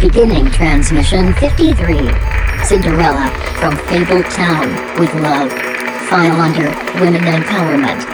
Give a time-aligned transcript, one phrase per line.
[0.00, 1.96] Beginning transmission 53.
[2.64, 4.68] Cinderella from Fable Town
[5.00, 5.50] with love.
[6.08, 6.68] File under
[7.00, 8.04] women empowerment.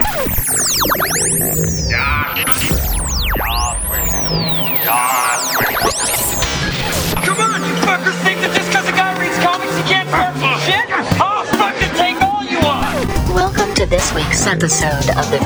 [13.81, 15.39] to this week's episode of the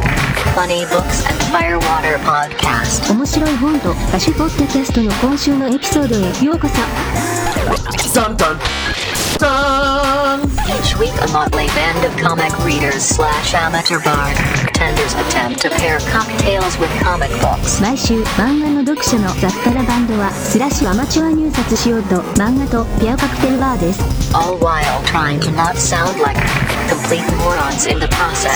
[0.54, 3.10] Funny Books and Firewater podcast.
[3.10, 6.74] 面白い本と歌手ポッドキャストの今週のエピソードへようこそ
[8.20, 8.58] Dun dun
[9.40, 10.42] dun!
[10.68, 14.00] Each week, a motley band of comic readers slash amateur
[17.81, 24.03] 毎週漫画の読者の雑多なバンドはスラッシュアマチュア入札しようと漫画とピアカクテルバーです。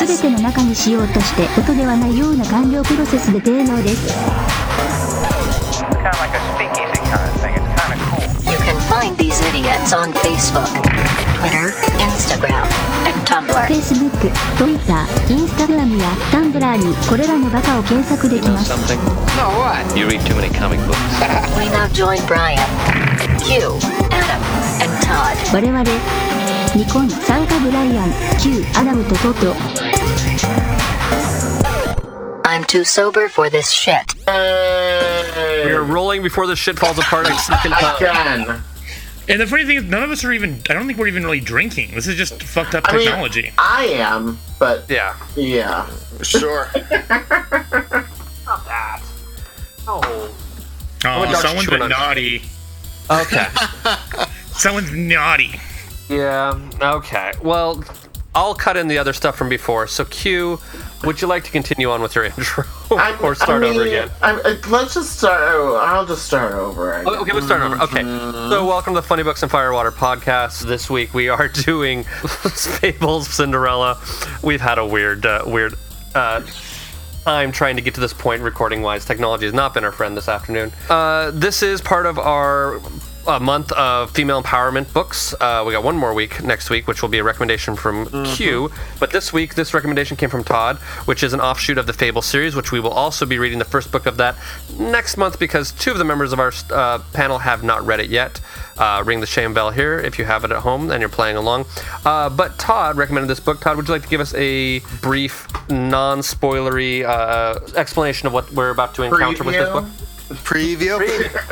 [0.04, 4.14] 全ての中にしようとして音ではないような完了プロセスで芸能です。
[8.90, 9.16] Find.
[11.39, 11.71] Twitter,
[12.03, 12.65] Instagram,
[13.07, 13.67] and Tumblr.
[13.67, 18.99] Facebook、Twitter、Instagram や Tumblr にこれらのバカを検索でき know ます something?
[19.37, 19.97] No, what?
[19.97, 20.97] You read too many comic books.
[21.57, 22.57] We now join Brian,
[23.39, 23.77] Q,
[24.11, 24.41] Adam,
[24.81, 25.35] and Todd.
[25.53, 25.83] 我々
[26.75, 28.09] ニコン参加ブライアン
[28.41, 29.53] Q アダムとトト
[32.43, 34.13] I'm too sober for this shit.
[34.27, 37.95] We are rolling before this shit falls apart a second time.
[38.45, 38.63] Again.
[39.30, 40.60] And the funny thing is, none of us are even.
[40.68, 41.92] I don't think we're even really drinking.
[41.94, 43.52] This is just fucked up I mean, technology.
[43.58, 45.16] I am, but Yeah.
[45.36, 45.88] yeah.
[46.22, 46.68] Sure.
[46.74, 49.00] Not that.
[49.86, 50.00] No.
[50.04, 50.32] oh,
[51.04, 52.42] dark someone's chewing a naughty.
[53.10, 53.46] Okay.
[54.52, 55.58] Someone's naughty.
[56.08, 56.58] yeah.
[56.80, 57.32] Okay.
[57.42, 57.82] Well,
[58.34, 59.86] I'll cut in the other stuff from before.
[59.86, 60.60] So, Q,
[61.04, 62.64] would you like to continue on with your intro
[62.98, 64.10] I- or start I over again?
[64.22, 65.40] I, I, let's just start.
[65.42, 66.92] oh, I'll just start over.
[66.92, 67.14] Again.
[67.14, 67.80] Okay, let's start over.
[67.82, 68.02] Okay.
[68.02, 70.62] So, welcome to the Funny Books and Firewater podcast.
[70.66, 72.02] This week we are doing
[72.80, 74.00] Fables Cinderella.
[74.42, 75.74] We've had a weird, uh, weird
[76.14, 76.42] uh,
[77.24, 79.04] time trying to get to this point recording wise.
[79.04, 80.72] Technology has not been our friend this afternoon.
[80.88, 82.80] Uh, this is part of our.
[83.26, 85.34] A month of female empowerment books.
[85.40, 88.72] Uh, we got one more week next week, which will be a recommendation from Q.
[88.98, 92.22] But this week, this recommendation came from Todd, which is an offshoot of the Fable
[92.22, 94.36] series, which we will also be reading the first book of that
[94.78, 98.08] next month because two of the members of our uh, panel have not read it
[98.10, 98.40] yet.
[98.78, 101.36] Uh, ring the shame bell here if you have it at home and you're playing
[101.36, 101.66] along.
[102.06, 103.60] Uh, but Todd recommended this book.
[103.60, 108.50] Todd, would you like to give us a brief, non spoilery uh, explanation of what
[108.52, 109.84] we're about to encounter with this book?
[110.30, 110.98] Preview.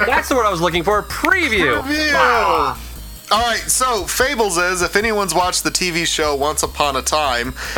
[0.06, 1.02] That's the word I was looking for.
[1.02, 1.82] Preview.
[1.82, 2.87] Preview.
[3.30, 7.52] All right, so Fables is if anyone's watched the TV show Once Upon a Time,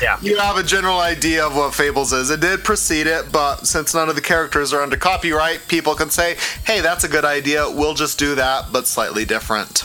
[0.00, 0.18] Yeah.
[0.22, 2.30] you have a general idea of what Fables is.
[2.30, 6.10] It did precede it, but since none of the characters are under copyright, people can
[6.10, 7.68] say, "Hey, that's a good idea.
[7.68, 9.84] We'll just do that, but slightly different."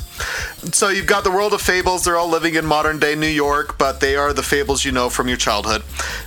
[0.74, 2.04] So you've got the world of Fables.
[2.04, 5.10] They're all living in modern day New York, but they are the Fables you know
[5.10, 5.82] from your childhood.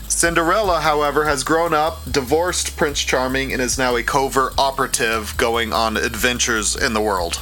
[0.08, 5.72] Cinderella, however, has grown up, divorced Prince Charming, and is now a covert operative going
[5.72, 7.40] on adventures in the world.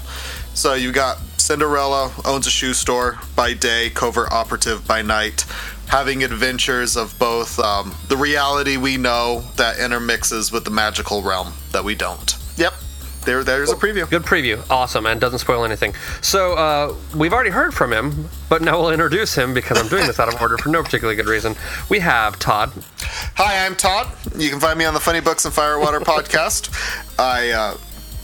[0.58, 5.42] So you got Cinderella owns a shoe store by day, covert operative by night,
[5.86, 11.52] having adventures of both um, the reality we know that intermixes with the magical realm
[11.70, 12.36] that we don't.
[12.56, 12.74] Yep,
[13.24, 14.10] there, there's a preview.
[14.10, 14.68] Good preview.
[14.68, 15.94] Awesome, and doesn't spoil anything.
[16.22, 20.08] So, uh, we've already heard from him, but now we'll introduce him because I'm doing
[20.08, 21.54] this out of order for no particularly good reason.
[21.88, 22.72] We have Todd.
[23.36, 24.10] Hi, I'm Todd.
[24.36, 26.74] You can find me on the Funny Books and Firewater podcast.
[27.16, 27.76] I uh,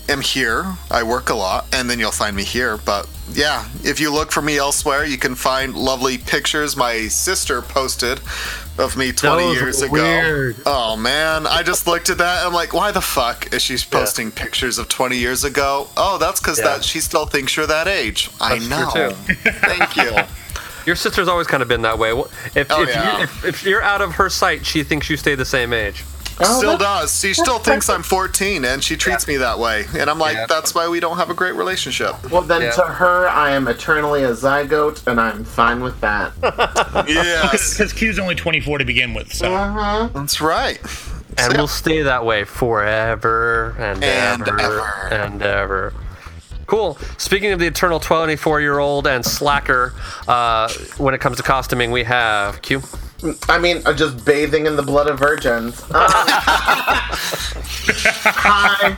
[0.08, 0.64] am here.
[0.90, 2.76] I work a lot, and then you'll find me here.
[2.76, 7.62] But yeah, if you look for me elsewhere, you can find lovely pictures my sister
[7.62, 8.20] posted
[8.78, 9.92] of me 20 Those years ago.
[9.92, 10.56] weird.
[10.66, 12.44] Oh man, I just looked at that.
[12.46, 15.88] I'm like, why the fuck is she posting pictures of 20 years ago?
[15.96, 16.64] Oh, that's because Yeah.
[16.66, 18.30] that she still thinks you're that age.
[18.40, 19.10] I know.
[19.14, 20.12] Thank you.
[20.86, 22.10] Your sister's always kind of been that way.
[22.54, 23.16] If, Oh, if, yeah.
[23.18, 26.04] you, if, if you're out of her sight, she thinks you stay the same age.
[26.40, 27.20] Oh, still does.
[27.20, 29.84] She still thinks I'm 14, and she treats me that way.
[29.96, 30.46] And I'm like, Yeah.
[30.46, 32.28] that's why we don't have a great relationship.
[32.30, 32.70] Well, then Yeah.
[32.72, 36.32] to her, I am eternally a zygote, and I'm fine with that.
[37.08, 39.54] Yes, Because Q's only 24 to begin with, so.
[39.54, 40.08] uh-huh.
[40.12, 40.78] that's right.
[41.38, 45.14] And So, we'll stay that way forever and, And ever, ever.
[45.14, 45.92] and ever.
[46.66, 46.96] Cool.
[47.18, 49.92] Speaking of the eternal 24 year old and slacker,
[50.26, 52.82] uh, when it comes to costuming, we have Q.
[53.48, 55.80] I mean, uh, just bathing in the blood of virgins.
[55.84, 55.88] Um,
[58.34, 58.96] hi,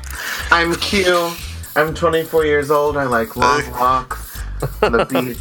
[0.51, 1.33] I'm Q.
[1.77, 2.97] I'm 24 years old.
[2.97, 4.43] I like long walks,
[4.83, 5.39] on the beach.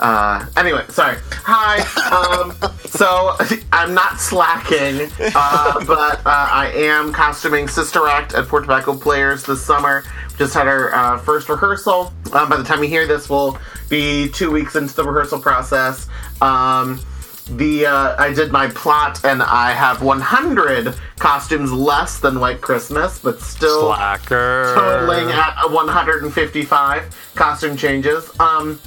[0.00, 1.18] Uh, anyway, sorry.
[1.44, 1.80] Hi.
[2.12, 2.54] Um,
[2.86, 3.36] so
[3.72, 9.42] I'm not slacking, uh, but uh, I am costuming Sister Act at Port Tobacco Players
[9.44, 10.04] this summer.
[10.36, 12.12] Just had our uh, first rehearsal.
[12.32, 13.58] Um, by the time you hear this, we'll
[13.88, 16.06] be two weeks into the rehearsal process.
[16.40, 17.00] Um,
[17.56, 23.18] the uh, I did my plot, and I have 100 costumes less than White Christmas,
[23.18, 24.74] but still Slacker.
[24.74, 28.30] totaling at 155 costume changes.
[28.38, 28.80] Um,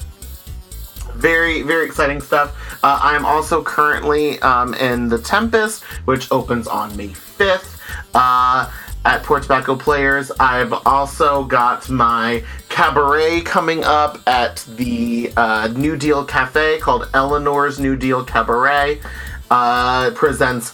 [1.15, 2.55] very very exciting stuff.
[2.83, 7.77] Uh, I am also currently um, in the Tempest, which opens on May 5th.
[8.13, 8.71] Uh,
[9.03, 15.97] at Port Tobacco Players, I've also got my cabaret coming up at the uh, New
[15.97, 19.01] Deal Cafe called Eleanor's New Deal Cabaret.
[19.49, 20.73] Uh, it presents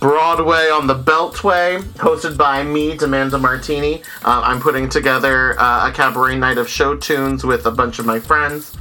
[0.00, 4.02] Broadway on the Beltway, hosted by me, Demanda Martini.
[4.24, 8.06] Uh, I'm putting together uh, a cabaret night of show tunes with a bunch of
[8.06, 8.76] my friends.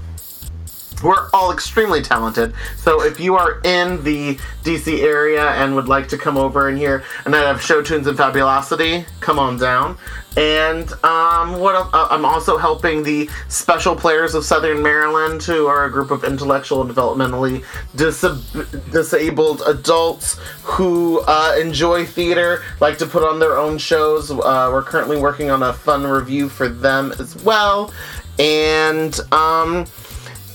[1.03, 2.53] We're all extremely talented.
[2.77, 6.77] So if you are in the DC area and would like to come over and
[6.77, 9.97] hear a night of show tunes and fabulosity, come on down.
[10.37, 15.85] And um, what uh, I'm also helping the Special Players of Southern Maryland, who are
[15.85, 17.63] a group of intellectual and developmentally
[17.95, 24.31] disab- disabled adults who uh, enjoy theater, like to put on their own shows.
[24.31, 27.91] Uh, we're currently working on a fun revue for them as well.
[28.37, 29.85] And um,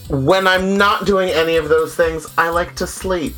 [0.08, 3.34] when I'm not doing any of those things, I like to sleep.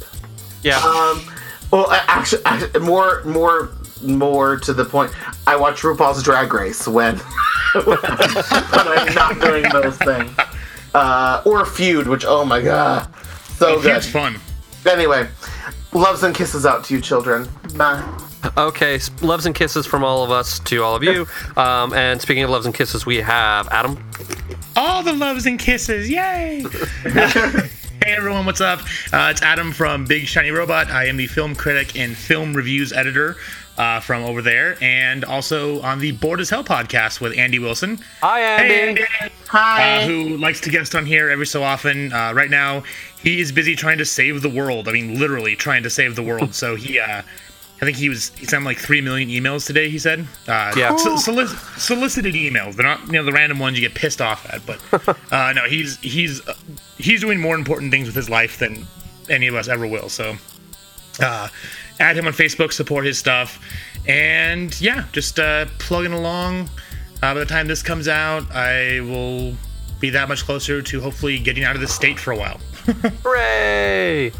[0.62, 0.78] Yeah.
[0.78, 1.22] Um,
[1.70, 3.70] well, actually, actually, more, more,
[4.02, 5.12] more to the point,
[5.46, 10.30] I watch RuPaul's Drag Race when, when I'm not doing those things.
[10.94, 13.06] Uh, or Feud, which oh my god,
[13.58, 13.96] so good.
[13.96, 14.36] It's fun.
[14.86, 15.28] Anyway,
[15.92, 17.46] loves and kisses out to you, children.
[17.76, 18.02] Bye.
[18.56, 21.26] Okay, loves and kisses from all of us to all of you.
[21.56, 23.96] Um, and speaking of loves and kisses, we have Adam.
[24.76, 26.62] All the loves and kisses, yay!
[27.02, 27.70] hey
[28.04, 28.80] everyone, what's up?
[29.10, 30.90] Uh, it's Adam from Big Shiny Robot.
[30.90, 33.36] I am the film critic and film reviews editor
[33.78, 37.98] uh, from over there, and also on the Bored as Hell podcast with Andy Wilson.
[38.20, 38.68] Hi, Andy.
[38.68, 39.04] Hey, Andy.
[39.48, 39.96] Hi.
[39.96, 42.12] Uh, who likes to guest on here every so often.
[42.12, 42.84] Uh, right now,
[43.22, 44.88] he is busy trying to save the world.
[44.88, 46.54] I mean, literally trying to save the world.
[46.54, 47.22] so he, uh,
[47.80, 49.90] I think he was he sent like three million emails today.
[49.90, 50.96] He said, uh, Yeah.
[50.96, 52.74] so- solic- solicited emails.
[52.74, 54.80] They're not you know the random ones you get pissed off at, but
[55.32, 56.54] uh, no, he's he's uh,
[56.98, 58.86] he's doing more important things with his life than
[59.28, 60.08] any of us ever will.
[60.08, 60.36] So
[61.20, 61.48] uh,
[62.00, 63.60] add him on Facebook, support his stuff,
[64.06, 66.70] and yeah, just uh, plugging along.
[67.22, 69.54] Uh, by the time this comes out, I will
[70.00, 72.58] be that much closer to hopefully getting out of the state for a while.
[73.22, 74.30] Hooray!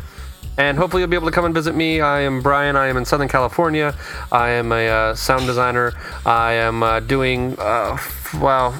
[0.58, 2.00] And hopefully you'll be able to come and visit me.
[2.00, 2.76] I am Brian.
[2.76, 3.94] I am in Southern California.
[4.32, 5.92] I am a uh, sound designer.
[6.24, 8.72] I am uh, doing, uh, f- well,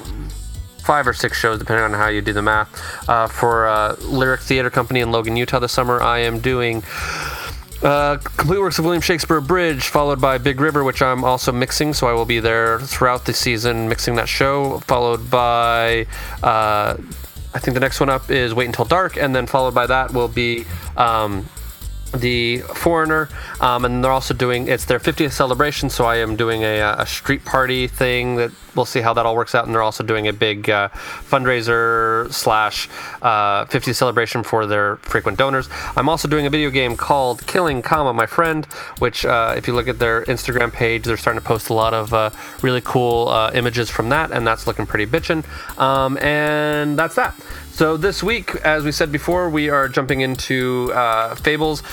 [0.83, 4.41] five or six shows, depending on how you do the math, uh, for uh, Lyric
[4.41, 6.01] Theater Company in Logan, Utah this summer.
[6.01, 6.81] I am doing
[7.83, 11.93] uh, complete works of William Shakespeare Abridged, followed by Big River, which I'm also mixing,
[11.93, 16.07] so I will be there throughout the season mixing that show, followed by.
[17.53, 20.13] I think the next one up is Wait Until Dark, and then followed by that
[20.13, 20.65] will be
[20.95, 21.47] um,
[22.11, 23.29] the Foreigner,
[23.61, 25.89] um, and they're also doing it's their 50th celebration.
[25.89, 29.35] So I am doing a, a street party thing that we'll see how that all
[29.35, 29.65] works out.
[29.65, 32.87] And they're also doing a big uh, fundraiser slash
[33.21, 35.67] uh, 50th celebration for their frequent donors.
[35.95, 38.65] I'm also doing a video game called Killing, comma my friend,
[38.99, 41.93] which uh, if you look at their Instagram page, they're starting to post a lot
[41.93, 42.29] of uh,
[42.61, 45.43] really cool uh, images from that, and that's looking pretty bitchin'.
[45.79, 47.35] Um, and that's that.
[47.71, 51.83] So this week, as we said before, we are jumping into uh, Fables.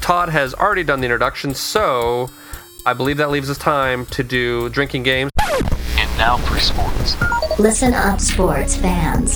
[0.00, 2.28] Todd has already done the introduction, so
[2.84, 5.29] I believe that leaves us time to do drinking games.
[6.20, 7.16] And now for sports.
[7.58, 9.34] Listen up, sports fans.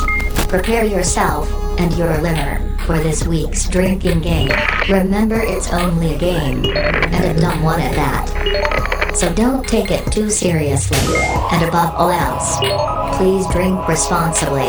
[0.49, 4.51] Prepare yourself and your liver for this week's drinking game.
[4.91, 9.17] Remember, it's only a game, and a dumb one at that.
[9.17, 10.99] So don't take it too seriously.
[11.53, 12.59] And above all else,
[13.17, 14.69] please drink responsibly.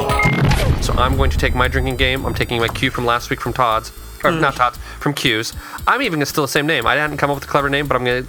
[0.82, 2.26] So I'm going to take my drinking game.
[2.26, 3.92] I'm taking my cue from last week from Todd's,
[4.24, 4.40] or hmm.
[4.40, 5.54] not Todd's, from Q's.
[5.86, 6.88] I'm even gonna still the same name.
[6.88, 8.26] I hadn't come up with a clever name, but I'm gonna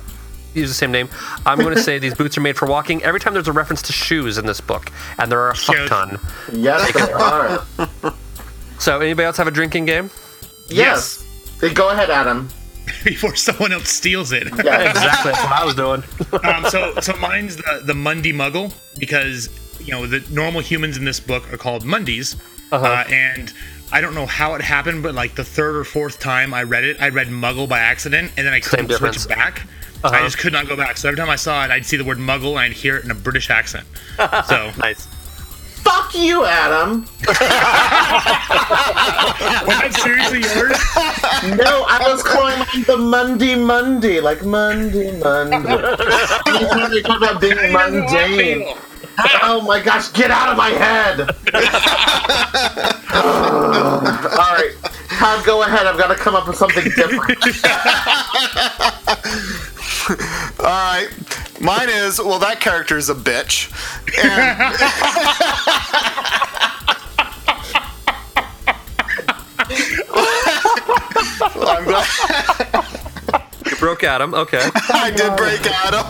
[0.57, 1.09] use the same name.
[1.45, 3.03] I'm going to say these boots are made for walking.
[3.03, 5.87] Every time there's a reference to shoes in this book, and there are a fuck
[5.89, 6.19] ton.
[6.53, 7.65] Yes, they are.
[8.79, 10.11] So anybody else have a drinking game?
[10.69, 11.23] Yes.
[11.75, 12.49] Go ahead, Adam.
[13.05, 14.45] Before someone else steals it.
[14.65, 14.91] Yeah.
[14.91, 15.33] Exactly.
[15.33, 16.03] That's what I was doing.
[16.45, 19.49] um, so so mine's the the Mundy Muggle because
[19.81, 22.37] you know the normal humans in this book are called Mundies,
[22.73, 23.53] uh and
[23.93, 26.85] I don't know how it happened, but like the third or fourth time I read
[26.85, 29.23] it, I read Muggle by accident, and then I couldn't difference.
[29.23, 29.67] switch back.
[30.05, 30.15] Uh-huh.
[30.15, 30.97] I just could not go back.
[30.99, 33.05] So every time I saw it, I'd see the word Muggle and I'd hear it
[33.05, 33.87] in a British accent.
[34.47, 35.07] So nice.
[35.83, 37.03] Fuck you, Adam.
[37.27, 37.39] Was
[39.79, 40.79] that seriously yours?
[41.57, 45.57] No, I was calling mine the Monday Monday, like Monday Monday.
[45.57, 48.75] Anytime they talk about being mundane.
[49.43, 51.21] Oh my gosh, get out of my head!
[53.15, 54.75] All right,
[55.09, 55.87] Todd, go ahead.
[55.87, 57.39] I've got to come up with something different.
[60.09, 61.09] All right.
[61.61, 63.71] Mine is well, that character is a bitch.
[64.23, 64.75] And
[71.57, 72.85] Well, I'm glad
[73.71, 74.35] You broke Adam.
[74.35, 74.63] Okay.
[74.91, 76.07] I did break Adam.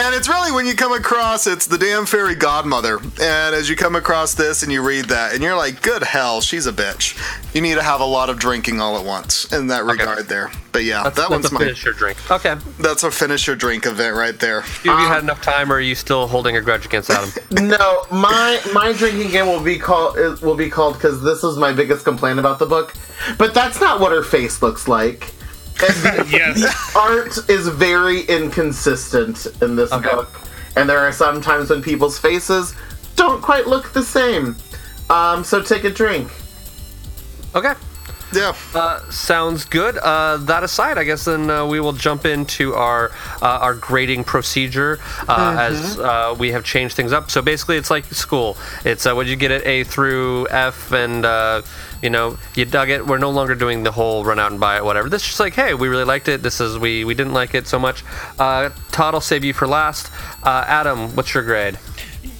[0.00, 3.00] And it's really when you come across it's the damn fairy godmother.
[3.20, 6.40] And as you come across this and you read that and you're like, good hell,
[6.40, 7.18] she's a bitch.
[7.54, 10.50] You need to have a lot of drinking all at once in that regard there.
[10.72, 12.30] But yeah, That's, that that's one's a my finish your drink.
[12.30, 12.56] Okay.
[12.78, 14.62] That's a finisher drink event right there.
[14.62, 17.30] Have you had um, enough time, or are you still holding a grudge against Adam?
[17.50, 21.72] No, my my drinking game will be called will be called because this is my
[21.72, 22.94] biggest complaint about the book.
[23.36, 25.34] But that's not what her face looks like.
[25.82, 26.94] And yes.
[26.96, 30.10] art is very inconsistent in this Okay.
[30.10, 30.40] book,
[30.76, 32.74] and there are some times when people's faces
[33.16, 34.56] don't quite look the same.
[35.08, 36.30] Um, so take a drink.
[37.54, 37.72] Okay.
[38.32, 38.54] Yeah.
[38.74, 39.98] Uh, sounds good.
[39.98, 43.10] Uh, that aside, I guess then uh, we will jump into our
[43.42, 47.30] uh, our grading procedure uh, as uh, we have changed things up.
[47.30, 48.56] So basically, it's like school.
[48.84, 51.62] It's uh, what you get at A through F, and uh,
[52.02, 53.06] you know you dug it.
[53.06, 55.08] We're no longer doing the whole run out and buy it, whatever.
[55.08, 56.42] This is just like, hey, we really liked it.
[56.42, 58.04] This is we we didn't like it so much.
[58.38, 60.10] Uh, Todd, I'll save you for last.
[60.44, 61.78] Uh, Adam, what's your grade?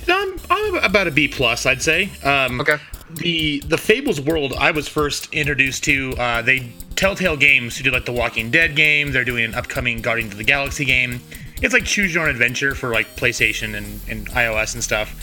[0.08, 2.10] I'm, I'm about a B plus, I'd say.
[2.24, 2.76] Um, Okay.
[3.16, 6.14] The the Fables world I was first introduced to.
[6.18, 9.12] Uh, they Telltale Games who do like the Walking Dead game.
[9.12, 11.20] They're doing an upcoming Guardians of the Galaxy game.
[11.62, 15.14] It's like choose your own adventure for like PlayStation and, and iOS and stuff.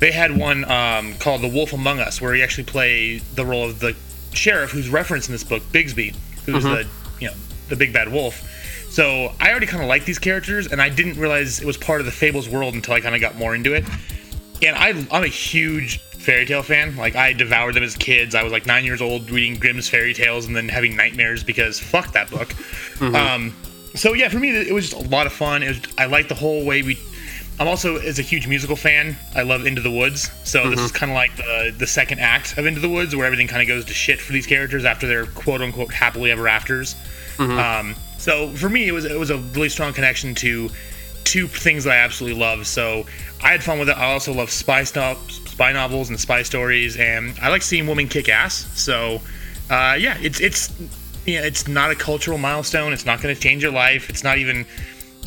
[0.00, 3.64] They had one um, called The Wolf Among Us, where you actually play the role
[3.64, 3.96] of the
[4.32, 6.14] sheriff who's referenced in this book, Bigby,
[6.46, 6.86] who's the
[7.20, 7.34] you know
[7.68, 8.50] the big bad wolf.
[8.90, 12.00] So I already kind of like these characters, and I didn't realize it was part
[12.00, 13.84] of the Fables world until I kind of got more into it.
[14.62, 16.96] And I, I'm a huge fairy tale fan.
[16.96, 18.34] Like I devoured them as kids.
[18.34, 21.78] I was like nine years old reading Grimm's fairy tales and then having nightmares because
[21.78, 22.54] fuck that book.
[23.14, 23.54] Um,
[23.94, 25.62] so yeah, for me it was just a lot of fun.
[25.62, 26.98] It was, I like the whole way we.
[27.60, 29.16] I'm also as a huge musical fan.
[29.36, 30.28] I love Into the Woods.
[30.42, 33.26] So this is kind of like the the second act of Into the Woods, where
[33.26, 36.48] everything kind of goes to shit for these characters after their quote unquote happily ever
[36.48, 36.96] afters.
[37.58, 40.68] Um, so for me, it was it was a really strong connection to
[41.22, 42.66] two things that I absolutely love.
[42.66, 43.06] So
[43.42, 43.96] I had fun with it.
[43.96, 45.18] I also love spy stuff,
[45.54, 48.68] spy novels and spy stories, and I like seeing women kick ass.
[48.74, 49.20] So
[49.70, 50.74] uh, yeah, it's it's
[51.26, 52.92] yeah, it's not a cultural milestone.
[52.92, 54.10] It's not going to change your life.
[54.10, 54.66] It's not even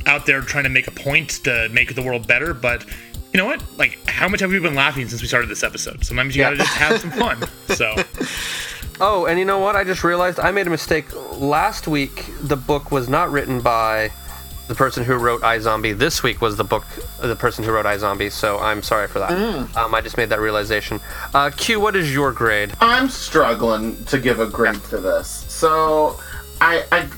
[0.06, 2.54] out there trying to make a point to make the world better.
[2.54, 2.86] But
[3.34, 3.64] you know what?
[3.78, 6.04] Like, how much have we been laughing since we started this episode?
[6.04, 7.44] Sometimes you got to just have some fun.
[7.70, 7.96] So
[9.00, 9.76] Oh, and you know what?
[9.76, 11.06] I just realized I made a mistake.
[11.40, 14.12] Last week, the book was not written by
[14.68, 15.98] the person who wrote iZombie.
[15.98, 16.86] This week was the book,
[17.22, 18.32] the person who wrote iZombie.
[18.32, 19.32] So I'm sorry for that.
[19.78, 21.00] Um, I just made that realization.
[21.34, 22.74] Uh, Q, what is your grade?
[22.82, 25.28] I'm struggling to give a grade to this.
[25.30, 26.20] So
[26.62, 27.10] I I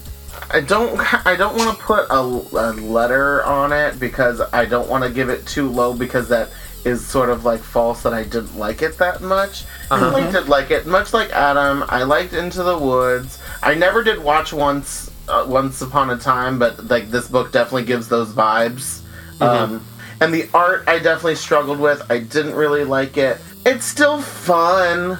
[0.52, 4.90] I don't I don't want to put a, a letter on it because I don't
[4.90, 6.50] want to give it too low because that
[6.86, 9.66] is sort of like false that I didn't like it that much.
[9.92, 11.84] I did like it, much like Adam.
[11.90, 13.40] I liked Into the Woods.
[13.62, 17.86] I never did watch once uh, Once Upon a Time, but like this book definitely
[17.86, 19.02] gives those vibes.
[19.42, 19.86] Um,
[20.22, 22.04] and the art I definitely struggled with.
[22.12, 23.38] I didn't really like it.
[23.66, 25.18] It's still fun.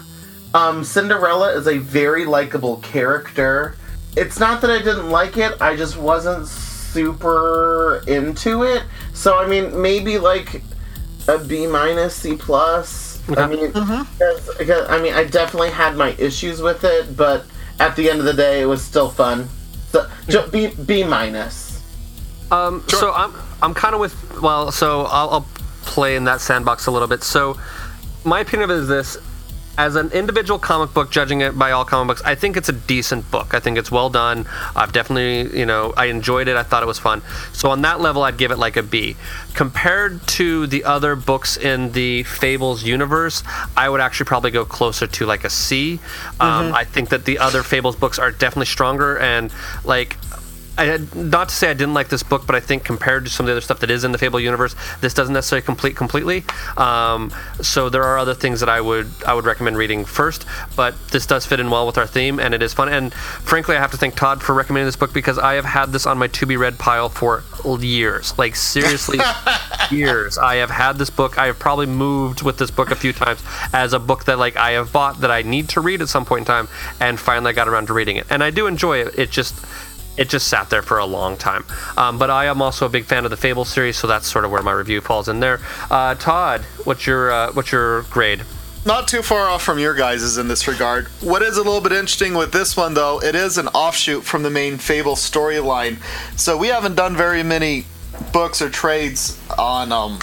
[0.54, 3.76] Um, Cinderella is a very likable character.
[4.18, 8.84] It's not that I didn't like it, I just wasn't super into it.
[9.14, 10.62] So I mean, maybe like
[11.28, 13.22] a B minus, C plus.
[13.38, 13.72] I mean,
[14.58, 17.46] because- I mean, I definitely had my issues with it, but
[17.80, 19.48] at the end of the day, it was still fun.
[19.92, 20.08] So
[20.52, 21.82] B B minus.
[22.52, 25.48] Um, So I'm I'm kind of with well, so I'll, I'll
[25.84, 27.24] play in that sandbox a little bit.
[27.24, 27.58] So
[28.24, 29.18] my opinion of it is this:
[29.80, 32.74] as an individual comic book, judging it by all comic books, I think it's a
[32.74, 33.54] decent book.
[33.54, 34.46] I think it's well done.
[34.76, 36.58] I've definitely, you know, I enjoyed it.
[36.58, 37.22] I thought it was fun.
[37.54, 39.16] So on that level, I'd give it like a B.
[39.54, 43.42] Compared to the other books in the Fables universe,
[43.78, 46.02] I would actually probably go closer to like a C.
[46.42, 49.50] Um, I think that the other Fables books are definitely stronger and
[49.86, 50.18] like
[50.80, 53.46] I, not to say I didn't like this book, but I think compared to some
[53.46, 56.46] of the other stuff that is in the Fable universe, this doesn't necessarily complete completely.
[56.78, 60.46] Um, so there are other things that I would I would recommend reading first,
[60.76, 62.88] but this does fit in well with our theme, and it is fun.
[62.88, 65.92] And frankly, I have to thank Todd for recommending this book because I have had
[65.92, 67.44] this on my to be read pile for
[67.82, 69.20] years, like seriously
[69.92, 70.38] years.
[70.38, 71.38] I have had this book.
[71.38, 73.44] I have probably moved with this book a few times
[73.74, 76.26] as a book that like I have bought that I need to read at some
[76.26, 76.70] point in time,
[77.00, 79.20] and finally I got around to reading it, and I do enjoy it.
[79.20, 79.56] It just
[80.18, 81.66] it just sat there for a long time.
[81.98, 84.46] Um, but I am also a big fan of the Fable series, so that's sort
[84.46, 85.60] of where my review falls in there.
[85.90, 88.44] Uh, Todd, what's your uh, what's your grade?
[88.86, 91.08] Not too far off from your guys's in this regard.
[91.22, 94.42] What is a little bit interesting with this one, though, it is an offshoot from
[94.44, 95.98] the main Fable storyline.
[96.38, 97.86] So we haven't done very many
[98.32, 100.20] books or trades on um,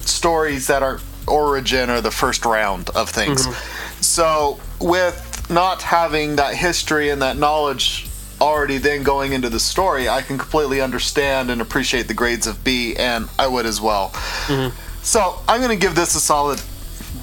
[0.00, 3.46] stories that are origin or the first round of things.
[4.00, 8.07] So with not having that history and that knowledge
[8.40, 12.62] already then going into the story, I can completely understand and appreciate the grades of
[12.64, 14.10] B, and I would as well.
[14.46, 14.76] Mm-hmm.
[15.02, 16.60] So I'm going to give this a solid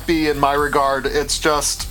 [0.07, 1.05] B in my regard.
[1.05, 1.87] It's just,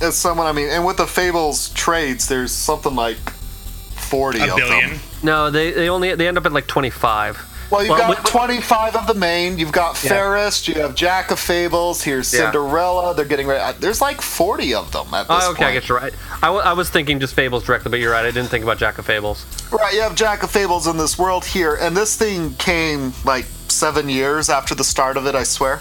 [0.00, 4.56] it's someone, I mean, and with the Fables trades, there's something like 40 A of
[4.56, 4.90] billion.
[4.90, 5.00] them.
[5.22, 7.48] No, they, they only they end up at like 25.
[7.72, 9.58] Well, you've Well, got with- 25 of the main.
[9.58, 10.10] You've got Yeah.
[10.10, 10.68] Fairest.
[10.68, 12.02] You have Jack of Fables.
[12.02, 12.40] Here's Yeah.
[12.40, 13.14] Cinderella.
[13.14, 13.78] They're getting ready.
[13.80, 15.42] There's like 40 of them at this point.
[15.42, 15.80] Oh, okay, I point.
[15.80, 16.12] get you right.
[16.42, 18.26] I, w- I was thinking just Fables directly, but you're right.
[18.26, 19.46] I didn't think about Jack of Fables.
[19.70, 23.46] Right, you have Jack of Fables in this world here, and this thing came like
[23.68, 25.80] seven years after the start of it, I swear.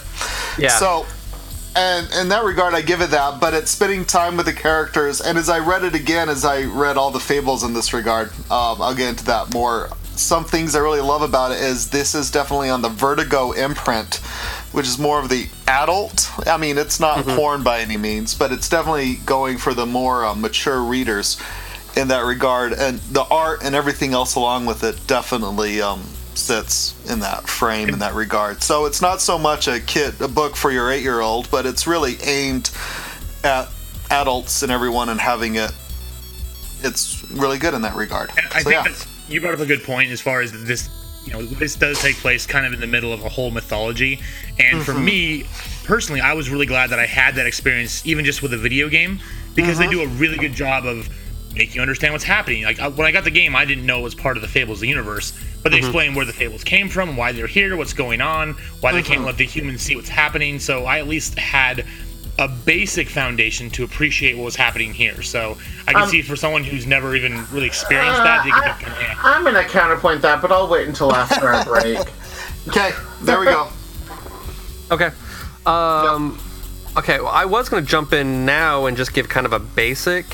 [0.58, 0.70] Yeah.
[0.70, 1.06] So,
[1.76, 5.20] and in that regard, I give it that, but it's spending time with the characters,
[5.20, 8.30] and as I read it again, as I read all the Fables in this regard,
[8.50, 9.90] um, I'll get into that more.
[10.22, 14.16] Some things I really love about it is this is definitely on the Vertigo imprint,
[14.72, 16.32] which is more of the adult.
[16.48, 20.24] I mean, it's not porn by any means, but it's definitely going for the more
[20.24, 21.42] uh, mature readers
[21.96, 26.02] in that regard, and the art and everything else along with it definitely um,
[26.36, 28.64] sits in that frame in that regard.
[28.64, 31.66] So it's not so much a kid a book for your eight year old, but
[31.66, 32.72] it's really aimed
[33.44, 33.68] at
[34.10, 35.72] adults and everyone and having it.
[36.84, 38.30] It's really good in that regard.
[38.30, 38.84] And I so, think yeah.
[38.84, 40.90] that's, you brought up a good point as far as this.
[41.24, 44.20] You know, this does take place kind of in the middle of a whole mythology,
[44.58, 45.06] and for mm-hmm.
[45.06, 45.46] me
[45.84, 48.90] personally, I was really glad that I had that experience, even just with a video
[48.90, 49.20] game,
[49.54, 50.00] because they mm-hmm.
[50.00, 51.08] do a really good job of
[51.54, 52.64] making you understand what's happening.
[52.64, 54.48] Like I- when I got the game, I didn't know it was part of the
[54.48, 55.86] Fables universe, but they mm-hmm.
[55.86, 59.24] explain where the Fables came from, why they're here, what's going on, why they can't
[59.24, 60.60] let the humans see what's happening.
[60.60, 61.86] So I at least had
[62.42, 65.22] a basic foundation to appreciate what was happening here.
[65.22, 69.00] So I can see for someone who's never even really experienced that, they can think,
[69.10, 69.16] eh.
[69.24, 72.00] I'm gonna counterpoint that, but I'll wait until after our break.
[72.68, 72.92] Okay,
[73.24, 73.70] there we go.
[74.92, 75.10] Okay.
[75.66, 76.40] Um,
[76.96, 77.20] okay.
[77.20, 80.26] Well, I was going to jump in now and just give kind of a basic,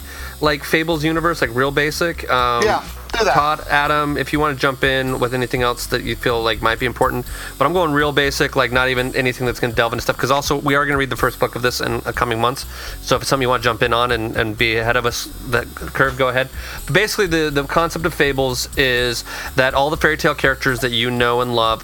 [0.42, 2.30] like Fables universe, like real basic.
[2.30, 3.34] Um, Yeah, do that.
[3.34, 6.62] Todd, Adam, if you want to jump in with anything else that you feel like
[6.62, 7.26] might be important,
[7.58, 10.16] but I'm going real basic, like not even anything that's going to delve into stuff.
[10.16, 12.40] Because also we are going to read the first book of this in the coming
[12.40, 12.66] months.
[13.02, 15.06] So if it's something you want to jump in on and, and be ahead of
[15.06, 16.50] us, that curve, go ahead.
[16.86, 19.24] But basically, the the concept of Fables is
[19.56, 21.84] that all the fairy tale characters that you know and love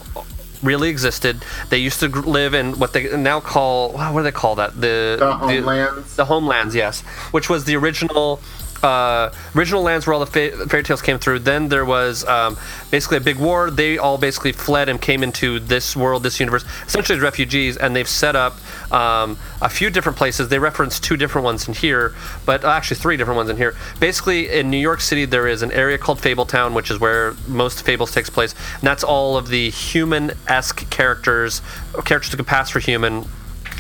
[0.64, 1.44] really existed.
[1.70, 4.80] They used to live in what they now call what do they call that?
[4.80, 6.16] The The homelands.
[6.16, 8.40] The, homelands, yes, which was the original.
[8.84, 11.40] Uh, original lands where all the fa- fairy tales came through.
[11.40, 12.58] Then there was um,
[12.92, 13.72] basically a big war.
[13.72, 17.96] They all basically fled and came into this world, this universe, essentially as refugees, and
[17.96, 18.58] they've set up
[18.92, 20.50] um, a few different places.
[20.50, 22.14] They reference two different ones in here,
[22.46, 23.74] but uh, actually three different ones in here.
[24.02, 27.84] Basically, in New York City, there is an area called Fabletown, which is where most
[27.84, 31.62] Fables takes place, and that's all of the human-esque characters,
[32.04, 33.26] characters that can pass for human,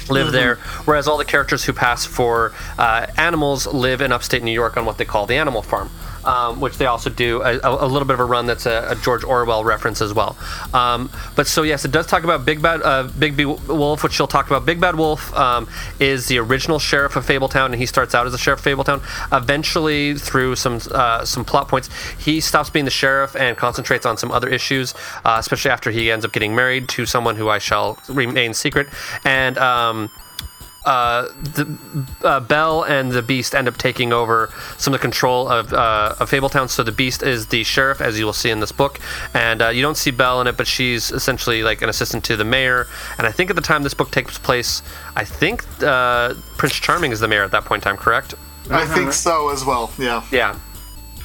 [0.09, 4.51] live there, whereas all the characters who pass for uh, animals live in upstate New
[4.51, 5.89] York on what they call the Animal Farm.
[6.25, 8.95] Um, which they also do a, a, little bit of a run that's a, a
[8.95, 10.37] George Orwell reference as well.
[10.73, 14.27] Um, but so yes, it does talk about Big Bad uh, Bigby Wolf, which she'll
[14.27, 14.65] talk about.
[14.65, 15.67] Big Bad Wolf um,
[15.99, 19.01] is the original sheriff of Fabletown, and he starts out as a sheriff of Fabletown.
[19.37, 24.17] Eventually, through some uh, some plot points, he stops being the sheriff and concentrates on
[24.17, 24.93] some other issues,
[25.25, 28.87] uh, especially after he ends up getting married to someone who I shall remain secret.
[29.25, 30.09] And um,
[30.85, 31.77] uh, the,
[32.23, 36.15] uh, Belle and the Beast end up taking over some of the control of, uh,
[36.19, 36.69] of Fabletown.
[36.69, 38.99] So the Beast is the sheriff, as you will see in this book,
[39.33, 42.35] and uh, you don't see Belle in it, but she's essentially like an assistant to
[42.35, 42.87] the mayor.
[43.17, 44.81] And I think at the time this book takes place,
[45.15, 47.97] I think uh, Prince Charming is the mayor at that point in time.
[47.97, 48.35] Correct?
[48.69, 49.91] I think so as well.
[49.97, 50.23] Yeah.
[50.31, 50.57] Yeah.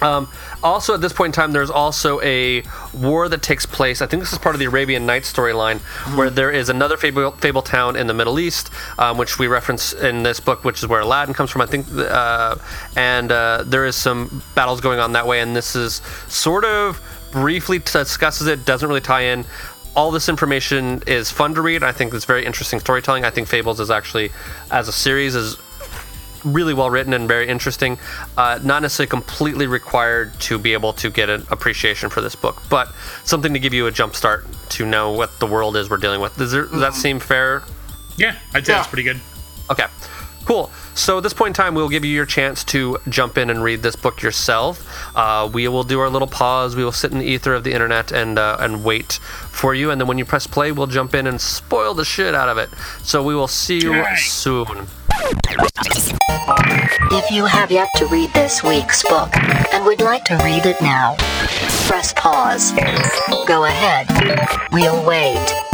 [0.00, 0.28] Um,
[0.62, 4.00] also, at this point in time, there's also a war that takes place.
[4.00, 5.78] I think this is part of the Arabian Nights storyline,
[6.16, 9.92] where there is another fable, fable town in the Middle East, um, which we reference
[9.92, 11.86] in this book, which is where Aladdin comes from, I think.
[11.92, 12.56] Uh,
[12.96, 17.00] and uh, there is some battles going on that way, and this is sort of
[17.30, 19.44] briefly discusses it, doesn't really tie in.
[19.96, 21.82] All this information is fun to read.
[21.82, 23.24] I think it's very interesting storytelling.
[23.24, 24.30] I think Fables is actually,
[24.70, 25.56] as a series, is
[26.52, 27.98] really well written and very interesting.
[28.36, 32.62] Uh, not necessarily completely required to be able to get an appreciation for this book,
[32.68, 32.92] but
[33.24, 36.20] something to give you a jump start to know what the world is we're dealing
[36.20, 36.36] with.
[36.36, 37.62] Does, there, does that seem fair?
[38.16, 38.78] Yeah, I'd say Yeah.
[38.78, 39.20] that's pretty good.
[39.70, 39.84] Okay,
[40.48, 40.70] cool.
[40.94, 43.62] So at this point in time, we'll give you your chance to jump in and
[43.62, 44.88] read this book yourself.
[45.14, 46.74] Uh, we will do our little pause.
[46.74, 49.12] We will sit in the ether of the internet and uh, and wait
[49.52, 49.90] for you.
[49.90, 52.56] And then when you press play, we'll jump in and spoil the shit out of
[52.56, 52.70] it.
[53.02, 54.16] So we will see you Right.
[54.18, 54.86] soon.
[57.10, 59.30] If you have yet to read this week's book
[59.74, 61.14] and would like to read it now,
[61.86, 62.72] press pause.
[63.46, 64.06] Go ahead.
[64.72, 65.67] We'll wait.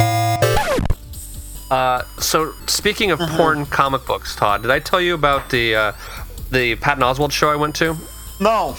[1.71, 5.93] So speaking of porn comic books, Todd, did I tell you about the uh,
[6.51, 7.97] the Patton Oswalt show I went to?
[8.41, 8.77] No.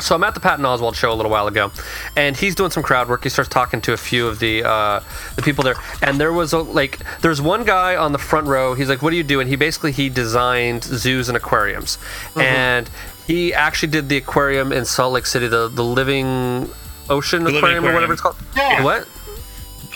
[0.00, 1.72] So I'm at the Patton Oswalt show a little while ago,
[2.16, 3.24] and he's doing some crowd work.
[3.24, 5.00] He starts talking to a few of the uh,
[5.34, 8.74] the people there, and there was a like there's one guy on the front row.
[8.74, 11.98] He's like, "What do you do?" And he basically he designed zoos and aquariums,
[12.36, 12.88] and
[13.26, 16.70] he actually did the aquarium in Salt Lake City, the the Living
[17.10, 18.12] Ocean Living Aquarium or whatever Aquarium.
[18.12, 18.36] it's called.
[18.56, 18.84] Yeah.
[18.84, 19.08] What?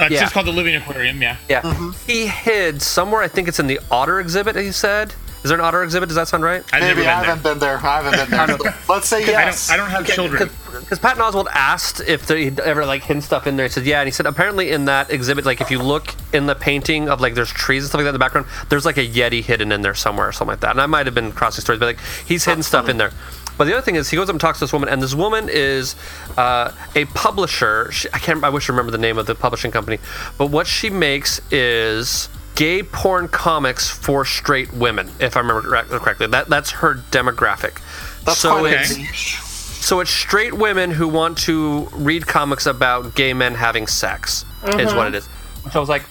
[0.03, 0.21] Uh, it's Yeah.
[0.21, 1.21] just called the Living Aquarium.
[1.23, 1.37] Yeah.
[1.49, 1.93] Yeah.
[2.07, 3.23] He hid somewhere.
[3.23, 4.57] I think it's in the otter exhibit.
[4.57, 5.15] He said.
[5.45, 6.09] Is there an otter exhibit?
[6.09, 6.63] Does that sound right?
[6.73, 7.25] I've never Maybe been I there.
[7.31, 7.77] haven't been there.
[7.79, 8.75] I haven't been there.
[8.89, 9.67] Let's say I yes.
[9.67, 9.75] don't.
[9.75, 10.49] I don't have children.
[10.79, 13.67] Because Patton Oswalt asked if there- he'd ever like hidden stuff in there.
[13.67, 16.47] He said, "Yeah," and he said apparently in that exhibit, like if you look in
[16.47, 18.99] the painting of like there's trees and stuff like that in the background, there's like
[18.99, 20.71] a yeti hidden in there somewhere or something like that.
[20.71, 23.11] And I might have been crossing stories, but like he's hidden stuff in there.
[23.59, 25.15] But the other thing is, he goes up and talks to this woman, and this
[25.15, 25.95] woman is
[26.37, 27.91] uh, a publisher.
[27.93, 28.43] She, I can't.
[28.43, 29.99] I wish I remember the name of the publishing company.
[30.39, 36.27] But what she makes is gay porn comics for straight women, if I remember correctly.
[36.27, 37.81] That that's her demographic.
[38.25, 39.05] That's so it's Okay.
[39.13, 44.45] so it's straight women who want to read comics about gay men having sex,
[44.79, 45.27] is what it is.
[45.65, 46.05] Which I was like,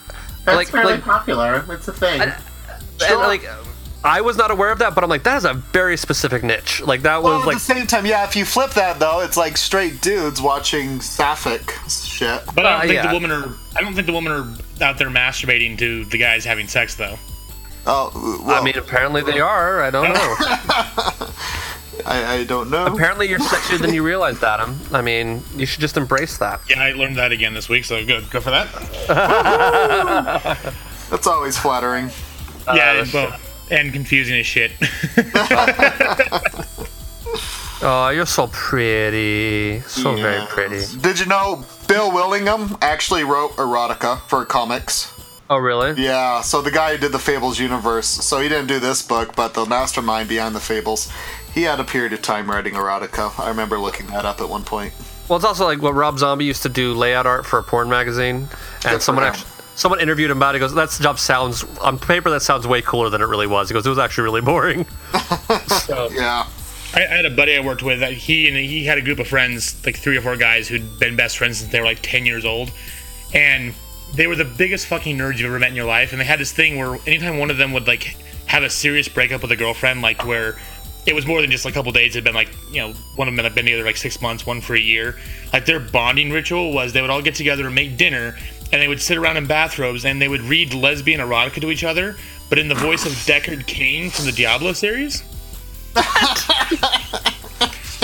[0.45, 1.65] That's like, fairly like, popular.
[1.69, 2.21] It's a thing.
[2.21, 2.33] and,
[2.99, 3.43] like,
[4.03, 6.81] I was not aware of that, but I'm like, that is a very specific niche.
[6.81, 8.23] Like that Well, was at like, the same time, yeah.
[8.23, 12.41] If you flip that though, it's like straight dudes watching sapphic shit.
[12.55, 13.07] But I don't Uh, think yeah.
[13.07, 13.53] the women are.
[13.75, 14.47] I don't think the women are
[14.83, 17.17] out there masturbating to the guys having sex though.
[17.85, 19.81] Oh, well, I mean, apparently they are.
[19.81, 20.13] I don't know.
[22.05, 22.85] I, I don't know.
[22.87, 24.79] apparently you're sexier than you realized, Adam.
[24.91, 26.61] I mean, you should just embrace that.
[26.69, 28.27] Yeah, I learned that again this week, so good.
[28.31, 28.67] Go for that.
[31.11, 32.09] That's always flattering.
[32.73, 33.35] yeah, that's well,
[33.71, 34.71] and confusing as shit.
[37.83, 40.85] Oh, you're so pretty, so very pretty.
[40.99, 45.11] Did you know Bill Willingham actually wrote erotica for comics?
[45.49, 45.99] Oh, really?
[46.01, 49.35] Yeah, so the guy who did the Fables universe, so he didn't do this book,
[49.35, 51.11] but the mastermind behind the Fables,
[51.55, 53.37] he had a period of time writing erotica.
[53.39, 54.93] I remember looking that up at one point.
[55.27, 57.89] Well, it's also like what Rob Zombie used to do layout art for a porn
[57.89, 58.47] magazine,
[58.85, 60.57] and for someone actually someone interviewed him about it.
[60.57, 63.69] He goes, "That job sounds on paper that sounds way cooler than it really was."
[63.69, 64.85] He goes, "It was actually really boring."
[65.89, 66.47] Yeah.
[66.93, 69.19] I, I had a buddy I worked with that he and he had a group
[69.19, 71.99] of friends, like three or four guys who'd been best friends since they were like
[72.01, 72.71] ten years old,
[73.33, 73.73] and
[74.13, 76.11] they were the biggest fucking nerds you've ever met in your life.
[76.11, 79.07] And they had this thing where anytime one of them would like have a serious
[79.07, 80.57] breakup with a girlfriend, like where
[81.05, 83.35] it was more than just a couple days, it'd been like you know one of
[83.35, 85.17] them had been together like six months, one for a year.
[85.53, 88.37] Like their bonding ritual was they would all get together and make dinner,
[88.71, 91.83] and they would sit around in bathrobes and they would read lesbian erotica to each
[91.83, 92.15] other,
[92.49, 95.23] but in the voice of Deckard Cain from the Diablo series.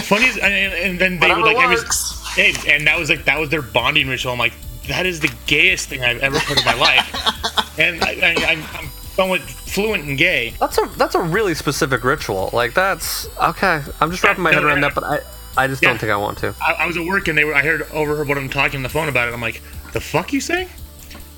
[0.08, 2.23] Funny, is, and, and then they Whatever would like every, works.
[2.36, 4.32] hey, and that was like that was their bonding ritual.
[4.32, 4.53] I'm like,
[4.88, 8.63] that is the gayest thing I've ever heard in my life, and I, I, I'm,
[8.73, 10.53] I'm somewhat fluent and gay.
[10.60, 12.49] That's a that's a really specific ritual.
[12.53, 13.82] Like that's okay.
[13.99, 15.19] I'm just wrapping my head around that, but I
[15.58, 15.89] I just Yeah.
[15.89, 16.56] don't think I want to.
[16.62, 17.53] I, I was at work and they were.
[17.56, 19.34] I heard overheard one of them talking on the phone about it.
[19.34, 19.62] I'm like,
[19.97, 20.69] the fuck you saying?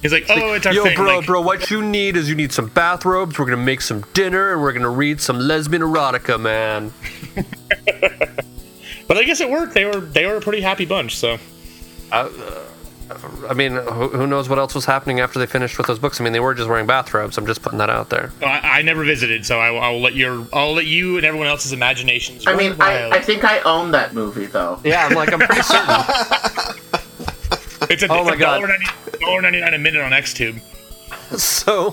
[0.02, 0.96] He's like, oh, it's our Yo, thing.
[0.96, 3.40] bro, like, bro, what you need is you need some bathrobes.
[3.40, 6.94] We're gonna make some dinner, and we're gonna read some lesbian erotica, man.
[9.10, 9.74] But I guess it worked.
[9.74, 11.18] They were they were a pretty happy bunch.
[11.18, 11.40] So
[12.12, 12.30] uh,
[13.50, 16.22] I mean, who, who knows what else was happening after they finished with those books?
[16.22, 17.36] I mean, they were just wearing bathrobes.
[17.40, 18.32] I'm just putting that out there.
[18.44, 19.48] Oh, I, I never visited.
[19.48, 22.46] So I, I will let your I'll let you and everyone else's imaginations.
[22.46, 23.10] I run mean, I.
[23.10, 24.80] I think I own that movie though.
[24.84, 26.76] Yeah, I'm like, I'm pretty certain.
[27.90, 28.62] it's a, oh it's my a God.
[29.20, 30.60] dollar ninety nine a minute on XTube.
[31.38, 31.92] So,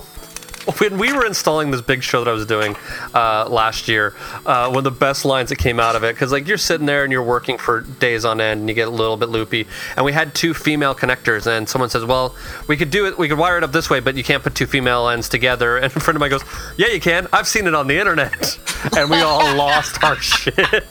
[0.78, 2.74] when we were installing this big show that I was doing
[3.14, 6.32] uh, last year, uh, one of the best lines that came out of it, because
[6.32, 8.90] like you're sitting there and you're working for days on end and you get a
[8.90, 12.34] little bit loopy, and we had two female connectors, and someone says, "Well,
[12.66, 14.54] we could do it, we could wire it up this way, but you can't put
[14.54, 16.44] two female ends together." And a friend of mine goes,
[16.76, 17.28] "Yeah, you can.
[17.32, 18.58] I've seen it on the internet,"
[18.96, 20.84] and we all lost our shit.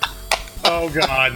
[0.68, 1.36] Oh God.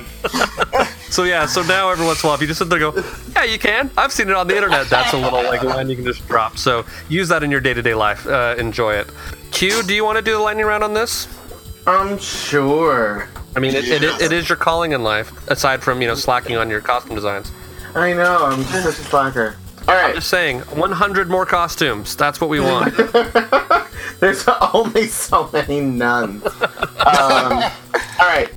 [1.10, 2.96] So yeah, so now every once in a while, if you just sit there and
[2.96, 3.04] go,
[3.36, 3.90] yeah, you can.
[3.98, 4.88] I've seen it on the internet.
[4.90, 6.58] That's a little like line you can just drop.
[6.58, 8.28] So use that in your day to day life.
[8.28, 9.10] Uh, enjoy it.
[9.52, 11.28] Q, do you want to do the lightning round on this?
[11.88, 13.28] I'm sure.
[13.56, 16.56] I mean, it, it, it is your calling in life, aside from you know slacking
[16.56, 17.52] on your costume designs.
[17.96, 18.46] I know.
[18.46, 19.58] I'm just such a slacker.
[19.90, 22.16] All I'm just saying, 100 more costumes.
[22.16, 22.96] That's what we want.
[24.20, 26.46] There's only so many nuns.
[26.46, 27.64] Um,
[28.20, 28.56] all right.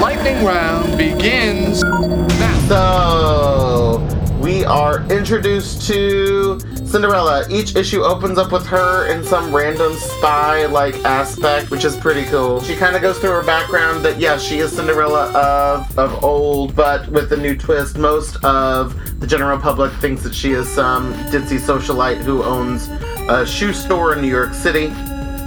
[0.00, 2.58] Lightning round begins now.
[2.68, 7.46] So we are introduced to Cinderella.
[7.50, 12.62] Each issue opens up with her in some random spy-like aspect, which is pretty cool.
[12.62, 16.74] She kind of goes through her background that yes, she is Cinderella of of old,
[16.74, 17.98] but with a new twist.
[17.98, 22.88] Most of the general public thinks that she is some ditzy socialite who owns
[23.28, 24.86] a shoe store in New York City.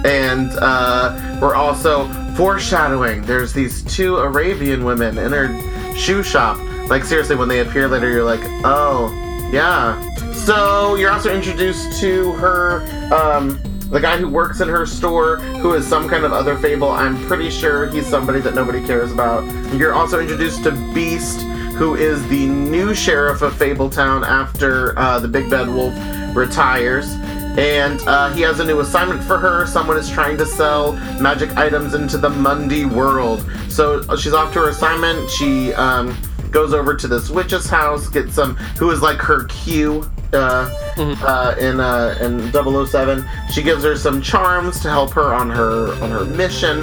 [0.04, 3.22] And uh, we're also foreshadowing.
[3.22, 6.58] There's these two Arabian women in her shoe shop.
[6.88, 9.10] Like seriously, when they appear later, you're like, oh,
[9.52, 10.08] yeah.
[10.44, 12.82] So you're also introduced to her,
[13.14, 16.90] um, the guy who works in her store, who is some kind of other fable.
[16.90, 19.44] I'm pretty sure he's somebody that nobody cares about.
[19.72, 21.42] You're also introduced to Beast,
[21.76, 25.94] who is the new sheriff of Fabletown after uh, the Big Bad Wolf
[26.34, 27.12] retires.
[27.56, 29.64] And uh, he has a new assignment for her.
[29.66, 33.48] Someone is trying to sell magic items into the Mundy world.
[33.68, 35.30] So she's off to her assignment.
[35.30, 36.16] She um,
[36.50, 41.54] goes over to this witch's house, gets some, who is like her Q uh, uh,
[41.58, 42.52] in uh, in
[42.86, 43.28] 007.
[43.50, 46.80] She gives her some charms to help her on her on her mission.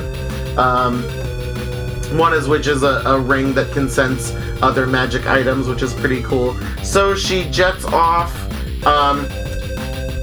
[0.57, 1.03] Um,
[2.17, 4.31] one is which is a, a ring that can sense
[4.61, 6.55] other magic items, which is pretty cool.
[6.83, 8.35] So she jets off
[8.85, 9.27] um,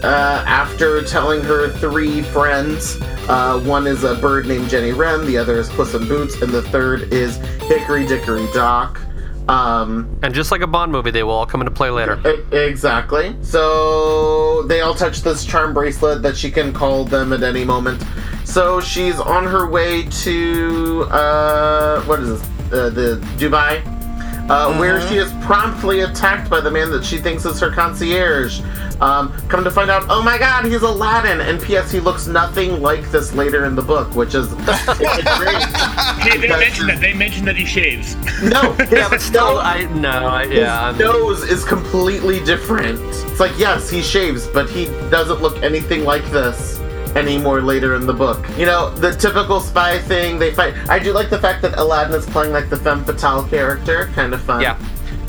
[0.02, 2.98] uh, after telling her three friends.
[3.28, 6.52] Uh, one is a bird named Jenny Wren, the other is Puss in Boots, and
[6.52, 9.00] the third is Hickory Dickory Dock.
[9.48, 12.20] Um, and just like a Bond movie, they will all come into play later.
[12.52, 13.36] Exactly.
[13.42, 18.02] So they all touch this charm bracelet that she can call them at any moment.
[18.44, 22.50] So she's on her way to uh, what is this?
[22.66, 23.80] Uh, the Dubai,
[24.48, 28.60] uh, where she is promptly attacked by the man that she thinks is her concierge.
[29.00, 31.40] Um, come to find out, oh my God, he's Aladdin.
[31.42, 31.92] And P.S.
[31.92, 35.62] He looks nothing like this later in the book, which is great.
[36.22, 36.98] Hey, they mentioned that.
[37.00, 38.14] They mentioned that he shaves.
[38.42, 40.92] No, yeah, but Still, no, I no, I, yeah.
[40.92, 42.98] his I'm- nose is completely different.
[43.00, 46.75] It's like, yes, he shaves, but he doesn't look anything like this
[47.16, 48.44] anymore later in the book.
[48.58, 50.74] You know, the typical spy thing, they fight.
[50.88, 54.10] I do like the fact that Aladdin is playing like the femme fatale character.
[54.14, 54.60] Kind of fun.
[54.60, 54.78] Yeah.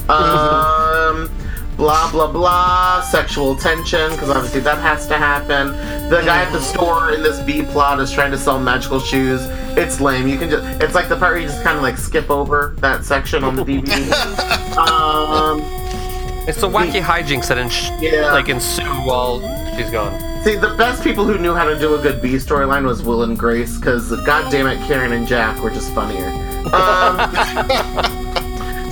[0.09, 1.29] Um,
[1.75, 3.01] blah, blah, blah.
[3.01, 5.67] Sexual tension, because obviously that has to happen.
[6.09, 9.41] The guy at the store in this B plot is trying to sell magical shoes.
[9.77, 10.25] It's lame.
[10.29, 12.73] You can just, it's like the part where you just kind of like skip over
[12.79, 14.77] that section on the DVD.
[14.77, 15.59] um,
[16.47, 18.31] It's the wacky hijinks that ins- Yeah.
[18.31, 19.41] like ensue while
[19.75, 20.13] she's gone.
[20.43, 23.23] See, the best people who knew how to do a good B storyline was Will
[23.23, 26.29] and Grace, because god damn it, Karen and Jack were just funnier.
[26.73, 27.31] Um,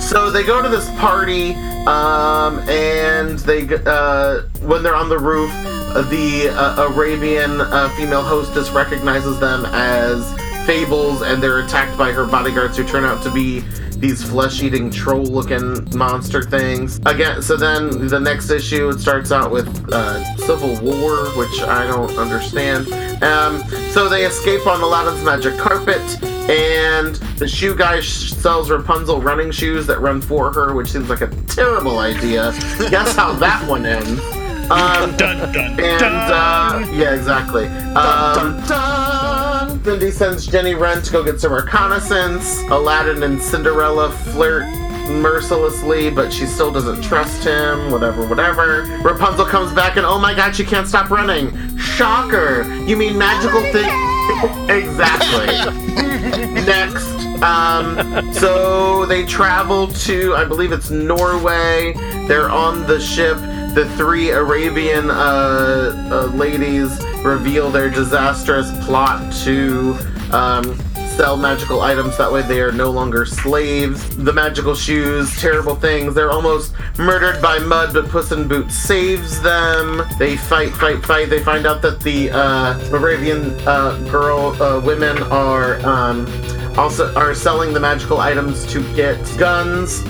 [0.00, 1.54] so they go to this party,
[1.86, 8.22] um, and they uh, when they're on the roof, uh, the uh, Arabian uh, female
[8.22, 10.30] hostess recognizes them as
[10.66, 13.62] fables, and they're attacked by her bodyguards, who turn out to be
[13.98, 17.00] these flesh-eating troll-looking monster things.
[17.06, 21.86] Again, so then the next issue it starts out with uh, civil war, which I
[21.86, 22.92] don't understand.
[23.22, 26.00] Um, so they escape on Aladdin's magic carpet,
[26.50, 31.22] and the shoe guy sells Rapunzel running shoes that run for her, which seems like
[31.22, 32.52] a terrible idea.
[32.90, 34.20] Guess how that one ends.
[34.68, 36.12] Um, Dun dun and dun.
[36.32, 37.66] uh, yeah, exactly.
[37.66, 38.60] Um,
[39.86, 42.60] Cindy sends Jenny Wren to go get some reconnaissance.
[42.62, 44.64] Aladdin and Cinderella flirt
[45.08, 47.92] mercilessly, but she still doesn't trust him.
[47.92, 48.82] Whatever, whatever.
[49.04, 51.78] Rapunzel comes back and oh my god, she can't stop running.
[51.78, 52.64] Shocker!
[52.84, 53.88] You mean magical thing?
[54.68, 55.54] exactly.
[56.64, 57.06] Next.
[57.40, 61.92] Um, so they travel to, I believe it's Norway.
[62.26, 63.38] They're on the ship.
[63.76, 69.98] The three Arabian uh, uh, ladies reveal their disastrous plot to
[70.32, 70.74] um,
[71.08, 72.16] sell magical items.
[72.16, 74.16] That way they are no longer slaves.
[74.16, 76.14] The magical shoes, terrible things.
[76.14, 80.00] They're almost murdered by mud, but Puss in Boots saves them.
[80.18, 81.28] They fight, fight, fight.
[81.28, 85.84] They find out that the uh, Arabian uh, girl, uh, women are.
[85.84, 86.26] Um,
[86.78, 90.02] also are selling the magical items to get guns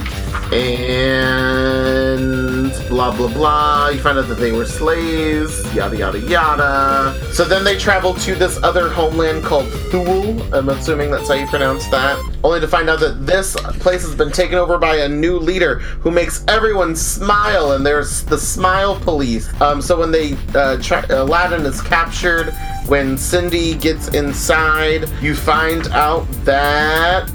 [0.52, 2.45] and
[2.88, 3.88] blah blah blah.
[3.88, 7.18] You find out that they were slaves, yada yada yada.
[7.32, 10.42] So then they travel to this other homeland called Thule.
[10.54, 12.18] I'm assuming that's how you pronounce that.
[12.44, 15.78] Only to find out that this place has been taken over by a new leader
[15.78, 19.48] who makes everyone smile, and there's the Smile Police.
[19.60, 22.54] Um, so when they uh, tra- Aladdin is captured,
[22.86, 27.28] when Cindy gets inside, you find out that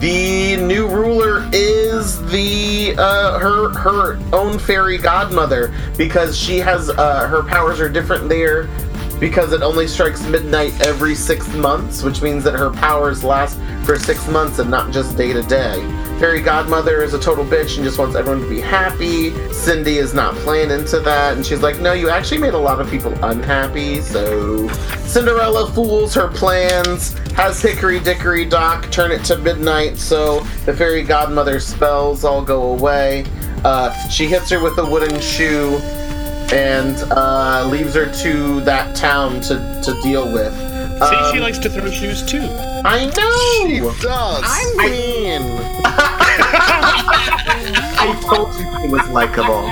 [0.00, 7.28] the new ruler is the uh, her her own fairy godmother because she has uh,
[7.28, 8.66] her powers are different there
[9.20, 13.98] because it only strikes midnight every six months, which means that her powers last for
[13.98, 16.09] six months and not just day to day.
[16.20, 19.30] Fairy Godmother is a total bitch and just wants everyone to be happy.
[19.54, 22.78] Cindy is not playing into that, and she's like, No, you actually made a lot
[22.78, 24.68] of people unhappy, so.
[25.06, 31.02] Cinderella fools her plans, has Hickory Dickory Dock turn it to midnight so the Fairy
[31.02, 33.24] Godmother spells all go away.
[33.64, 35.78] Uh, she hits her with a wooden shoe
[36.52, 40.52] and uh, leaves her to that town to, to deal with.
[40.54, 42.42] See, Um, she likes to throw shoes too.
[42.84, 43.92] I know.
[43.92, 44.42] She does.
[44.44, 45.42] I mean,
[48.02, 49.64] I told you he was likable.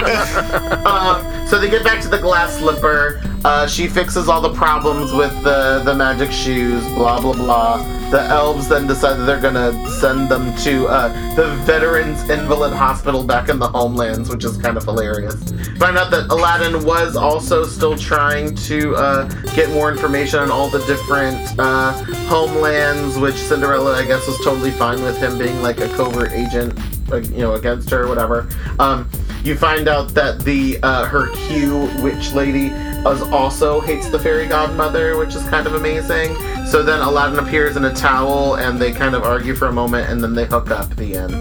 [0.00, 3.20] uh, so they get back to the glass slipper.
[3.44, 6.84] Uh, she fixes all the problems with the the magic shoes.
[6.94, 7.97] Blah blah blah.
[8.10, 13.22] The elves then decide that they're gonna send them to uh, the Veterans Invalid Hospital
[13.22, 15.34] back in the homelands, which is kind of hilarious.
[15.76, 20.70] Find out that Aladdin was also still trying to uh, get more information on all
[20.70, 21.92] the different uh,
[22.28, 26.78] homelands, which Cinderella, I guess, was totally fine with him being like a covert agent,
[27.10, 28.48] like, you know, against her or whatever.
[28.78, 29.08] Um,
[29.44, 32.70] you find out that the uh, her Q witch lady
[33.06, 36.34] also hates the fairy godmother, which is kind of amazing.
[36.66, 40.08] So then Aladdin appears in a towel, and they kind of argue for a moment,
[40.10, 40.94] and then they hook up.
[40.96, 41.32] The end.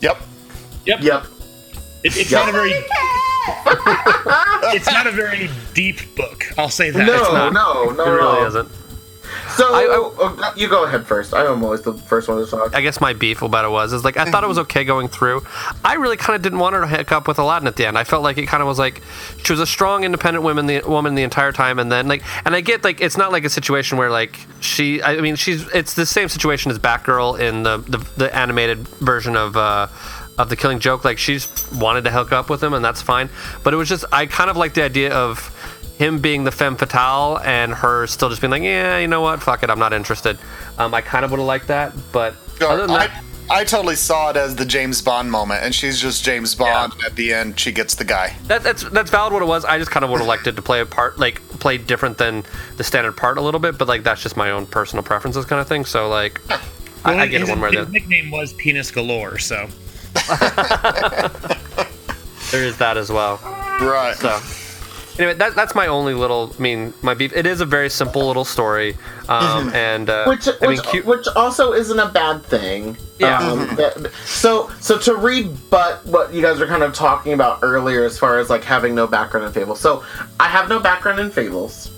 [0.00, 0.18] Yep.
[0.86, 1.00] Yep.
[1.02, 1.24] Yep.
[2.04, 2.40] It, it's Yep.
[2.40, 2.70] not a very.
[4.76, 6.44] it's not a very deep book.
[6.56, 7.06] I'll say that.
[7.06, 7.52] No, It's not.
[7.52, 8.46] no, no, It really no.
[8.46, 8.68] isn't.
[9.56, 11.34] So I- oh, you go ahead first.
[11.34, 12.74] I am always the first one to talk.
[12.74, 15.08] I guess my beef about it was is like I thought it was okay going
[15.08, 15.42] through.
[15.84, 17.98] I really kind of didn't want her to hook up with Aladdin at the end.
[17.98, 19.02] I felt like it kind of was like
[19.44, 22.54] she was a strong, independent woman, the woman the entire time, and then like, and
[22.54, 25.02] I get like it's not like a situation where like she.
[25.02, 29.36] I mean, she's it's the same situation as Batgirl in the the, the animated version
[29.36, 29.56] of.
[29.56, 29.88] uh
[30.38, 33.28] of the Killing Joke, like she's wanted to hook up with him, and that's fine.
[33.64, 35.52] But it was just I kind of like the idea of
[35.98, 39.42] him being the femme fatale and her still just being like, yeah, you know what,
[39.42, 40.38] fuck it, I'm not interested.
[40.78, 43.10] Um, I kind of would have liked that, but other than that,
[43.50, 46.92] I, I totally saw it as the James Bond moment, and she's just James Bond.
[46.92, 48.36] and At the end, she gets the guy.
[48.44, 49.64] that, that's that's valid what it was.
[49.64, 52.18] I just kind of would have liked it to play a part, like play different
[52.18, 52.44] than
[52.76, 55.60] the standard part a little bit, but like that's just my own personal preferences kind
[55.60, 55.84] of thing.
[55.84, 56.40] So like,
[57.04, 57.92] I, I get his, it one way or the his other.
[57.92, 59.66] nickname was Penis Galore, so
[62.50, 63.38] There is that as well.
[63.80, 64.14] Right.
[64.16, 64.40] So.
[65.18, 66.54] Anyway, that, that's my only little.
[66.56, 67.32] I mean, my beef.
[67.34, 68.96] It is a very simple little story,
[69.28, 72.96] um, and uh, which I mean, which, which also isn't a bad thing.
[73.18, 73.38] Yeah.
[73.40, 78.04] Um, that- so so to rebut what you guys were kind of talking about earlier,
[78.04, 79.80] as far as like having no background in fables.
[79.80, 80.04] So
[80.38, 81.90] I have no background in fables.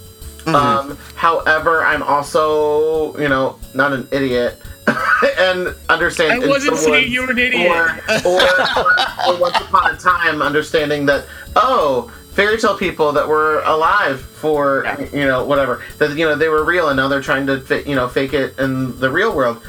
[0.46, 4.59] Um, however, I'm also you know not an idiot.
[5.38, 6.42] and understand.
[6.42, 7.70] I wasn't saying you were an idiot.
[7.70, 7.90] Or,
[8.26, 8.96] or, or,
[9.28, 14.87] or once upon a time, understanding that oh, fairy tale people that were alive for
[15.12, 17.94] you know whatever that you know they were real and now they're trying to you
[17.94, 19.62] know fake it in the real world.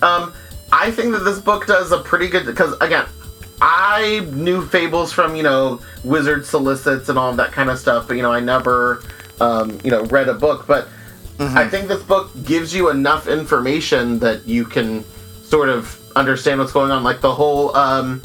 [0.00, 0.32] Um,
[0.72, 3.06] I think that this book does a pretty good because again.
[3.60, 8.08] I knew fables from you know wizard solicits and all of that kind of stuff,
[8.08, 9.02] but you know I never
[9.40, 10.66] um, you know read a book.
[10.66, 10.88] But
[11.38, 15.04] I think this book gives you enough information that you can
[15.44, 17.04] sort of understand what's going on.
[17.04, 18.20] Like the whole, um,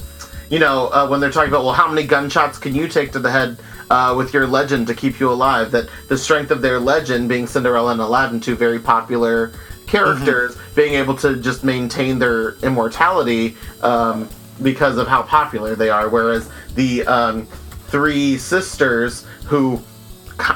[0.49, 3.19] you know, uh, when they're talking about, well, how many gunshots can you take to
[3.19, 3.57] the head
[3.89, 5.71] uh, with your legend to keep you alive?
[5.71, 9.51] That the strength of their legend, being Cinderella and Aladdin, two very popular
[9.87, 14.29] characters, being able to just maintain their immortality um,
[14.61, 16.09] because of how popular they are.
[16.09, 17.45] Whereas the um,
[17.87, 19.81] three sisters who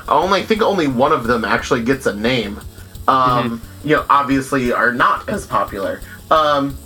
[0.08, 2.62] only I think only one of them actually gets a name.
[3.08, 6.00] Um, You know, obviously are not as popular.
[6.32, 6.78] Um,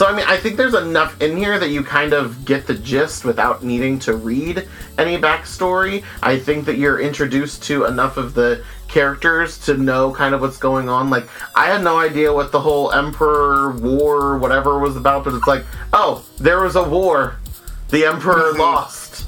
[0.00, 2.72] so I mean, I think there's enough in here that you kind of get the
[2.72, 6.04] gist without needing to read any backstory.
[6.22, 10.56] I think that you're introduced to enough of the characters to know kind of what's
[10.56, 11.10] going on.
[11.10, 15.46] Like, I had no idea what the whole Emperor War, whatever was about, but it's
[15.46, 17.36] like, oh, there was a war.
[17.90, 19.26] The Emperor lost.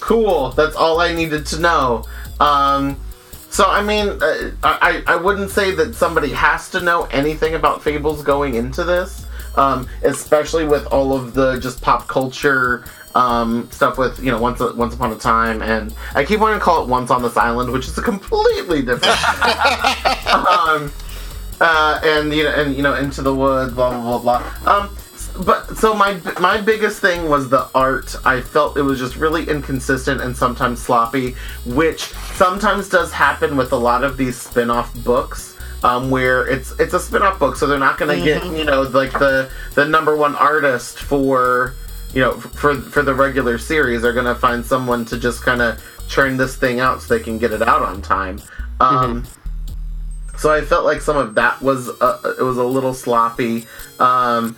[0.00, 0.52] Cool.
[0.52, 2.06] That's all I needed to know.
[2.40, 2.98] Um,
[3.50, 7.82] so I mean, uh, I I wouldn't say that somebody has to know anything about
[7.82, 9.23] fables going into this,
[9.56, 12.84] um, especially with all of the just pop culture
[13.14, 16.64] um, stuff with you know once once upon a time, and I keep wanting to
[16.64, 19.04] call it Once on this Island, which is a completely different.
[20.28, 20.92] um,
[21.60, 24.72] uh, and you know, and you know, into the woods, blah blah blah blah.
[24.72, 24.96] Um,
[25.44, 28.14] but so my my biggest thing was the art.
[28.24, 31.34] I felt it was just really inconsistent and sometimes sloppy,
[31.66, 32.02] which
[32.34, 35.53] sometimes does happen with a lot of these spin-off books.
[35.84, 38.82] Um, where it's it's a spin-off book, so they're not going to get you know
[38.82, 41.74] like the the number one artist for
[42.14, 44.00] you know for for the regular series.
[44.00, 45.78] They're going to find someone to just kind of
[46.08, 48.40] churn this thing out so they can get it out on time.
[48.80, 49.26] Um,
[50.36, 53.66] so I felt like some of that was uh, it was a little sloppy.
[53.98, 54.56] Um,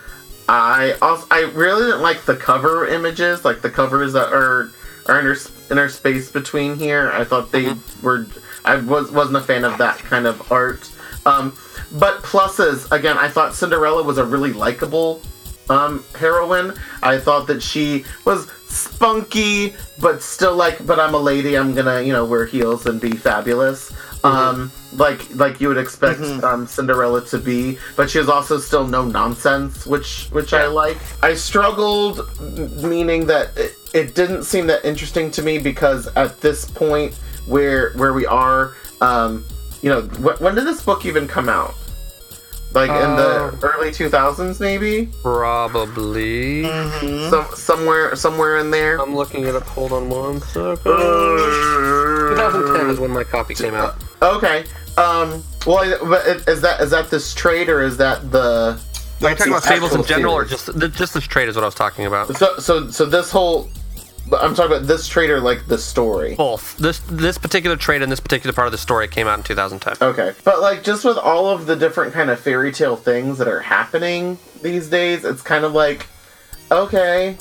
[0.49, 4.71] I also I really didn't like the cover images, like the covers that are
[5.07, 5.37] are inter,
[5.71, 7.11] interspace between here.
[7.13, 8.27] I thought they were
[8.65, 10.91] I was wasn't a fan of that kind of art.
[11.27, 11.57] Um,
[11.93, 15.21] but pluses again, I thought Cinderella was a really likable
[15.69, 16.75] um, heroine.
[17.03, 21.57] I thought that she was spunky, but still like, but I'm a lady.
[21.57, 23.93] I'm gonna, you know, wear heels and be fabulous.
[24.25, 28.87] Um, like, like you would expect um, Cinderella to be, but she was also still
[28.87, 30.99] no nonsense, which, which I like.
[31.23, 32.29] I struggled,
[32.83, 37.15] meaning that it, it didn't seem that interesting to me because at this point
[37.47, 39.45] where where we are, um,
[39.87, 41.73] you know, wh- when did this book even come out?
[42.75, 45.09] Like in Uh, the early 2000s, maybe.
[45.23, 46.65] Probably.
[46.65, 47.31] Mm-hmm.
[47.31, 49.01] Some somewhere somewhere in there.
[49.01, 49.63] I'm looking it up.
[49.63, 50.79] Hold on one second.
[50.83, 53.95] 2010 is when my copy came out.
[54.21, 54.65] Okay.
[54.99, 55.45] Um.
[55.65, 58.81] Well, I- but is that is that this trade or is that the?
[59.23, 61.55] Are you talking about fables in actual general, or just th- just this trade is
[61.55, 62.37] what I was talking about?
[62.37, 63.69] So so so this whole.
[64.33, 66.35] I'm talking about this trade or like the story.
[66.35, 66.77] Both.
[66.79, 69.97] This this particular trade and this particular part of the story came out in 2010.
[70.09, 70.35] Okay.
[70.45, 73.61] But like just with all of the different kind of fairy tale things that are
[73.61, 76.07] happening these days, it's kind of like,
[76.73, 77.37] okay,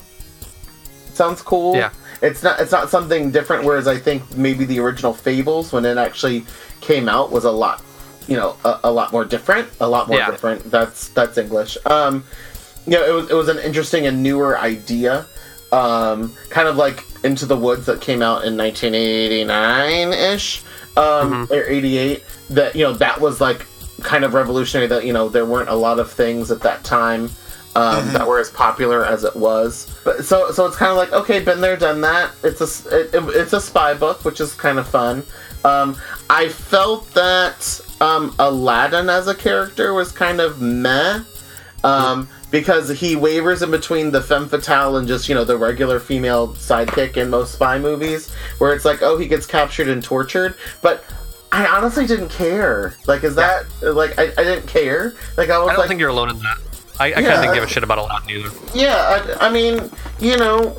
[1.14, 1.76] sounds cool.
[1.76, 1.92] Yeah.
[2.22, 3.64] It's not it's not something different.
[3.66, 6.46] Whereas I think maybe the original Fables when it actually
[6.82, 7.84] came out was a lot,
[8.28, 9.68] you know, a, a lot more different.
[9.80, 10.32] A lot more Yeah.
[10.32, 10.70] different.
[10.72, 11.78] That's that's English.
[11.86, 12.24] Um,
[12.86, 15.26] you know, it was it was an interesting and newer idea.
[15.72, 20.64] Um, kind of like Into the Woods that came out in 1989 ish,
[20.98, 22.24] um, or 88.
[22.52, 23.66] That you know that was like
[24.02, 24.88] kind of revolutionary.
[24.88, 27.30] That you know there weren't a lot of things at that time
[27.76, 29.94] um, that were as popular as it was.
[30.06, 32.32] But so so it's kind of like okay, been there, done that.
[32.44, 35.24] It's a it, it- it's a spy book, which is kind of fun.
[35.66, 35.98] Um,
[36.30, 41.22] I felt that um, Aladdin as a character was kind of meh.
[41.84, 46.00] Um, because he wavers in between the femme fatale and just you know the regular
[46.00, 50.56] female sidekick in most spy movies, where it's like, oh, he gets captured and tortured,
[50.82, 51.04] but
[51.52, 52.96] I honestly didn't care.
[53.08, 55.16] Like, is that like I, I didn't care?
[55.36, 56.58] Like, I was I don't like, think you're alone in that.
[57.00, 58.50] I, I kind of didn't give a shit about Aladdin either.
[58.74, 59.90] yeah, I, I mean,
[60.20, 60.70] you know,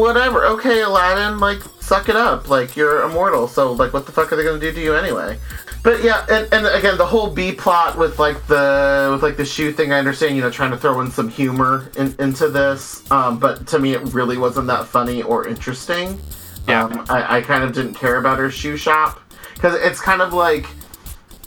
[0.00, 0.46] whatever.
[0.46, 2.48] Okay, Aladdin, like, suck it up.
[2.48, 5.38] Like, you're immortal, so, like, what the fuck are they gonna do to you anyway?
[5.86, 9.44] But yeah, and, and again, the whole B plot with like the with like the
[9.44, 13.08] shoe thing, I understand, you know, trying to throw in some humor in, into this.
[13.12, 16.18] Um, but to me, it really wasn't that funny or interesting.
[16.66, 16.86] Yeah.
[16.86, 19.20] Um, I, I kind of didn't care about her shoe shop
[19.54, 20.66] because it's kind of like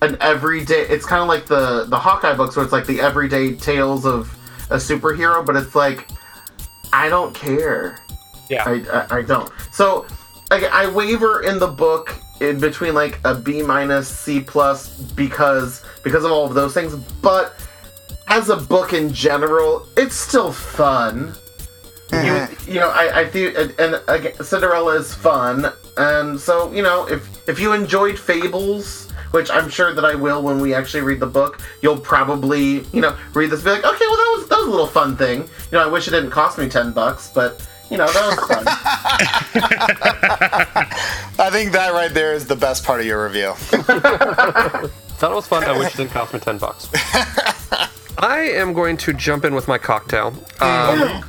[0.02, 0.82] an everyday.
[0.82, 4.36] It's kind of like the the Hawkeye books, where it's like the everyday tales of
[4.70, 6.10] a superhero, but it's like
[6.94, 8.00] I don't care.
[8.50, 8.64] Yeah.
[8.66, 9.52] I, I, I don't.
[9.72, 10.08] So
[10.52, 15.84] I, I waver in the book in between like a B minus C plus because
[16.04, 17.54] because of all of those things, but
[18.28, 21.34] as a book in general, it's still fun.
[22.12, 22.72] You, mm-hmm.
[22.72, 27.08] you know, I, I think, and, and again, Cinderella is fun, and so you know,
[27.08, 31.20] if if you enjoyed Fables, which I'm sure that I will when we actually read
[31.20, 34.50] the book, you'll probably you know read this and be like, okay, well that was
[34.50, 35.42] that was a little fun thing.
[35.42, 38.48] You know, I wish it didn't cost me ten bucks, but you know that was
[38.48, 38.64] fun.
[41.40, 43.54] I think that right there is the best part of your review.
[45.20, 45.64] Thought it was fun.
[45.64, 46.88] I wish it didn't cost me ten bucks.
[48.18, 50.34] I am going to jump in with my cocktail.
[50.60, 51.24] Um,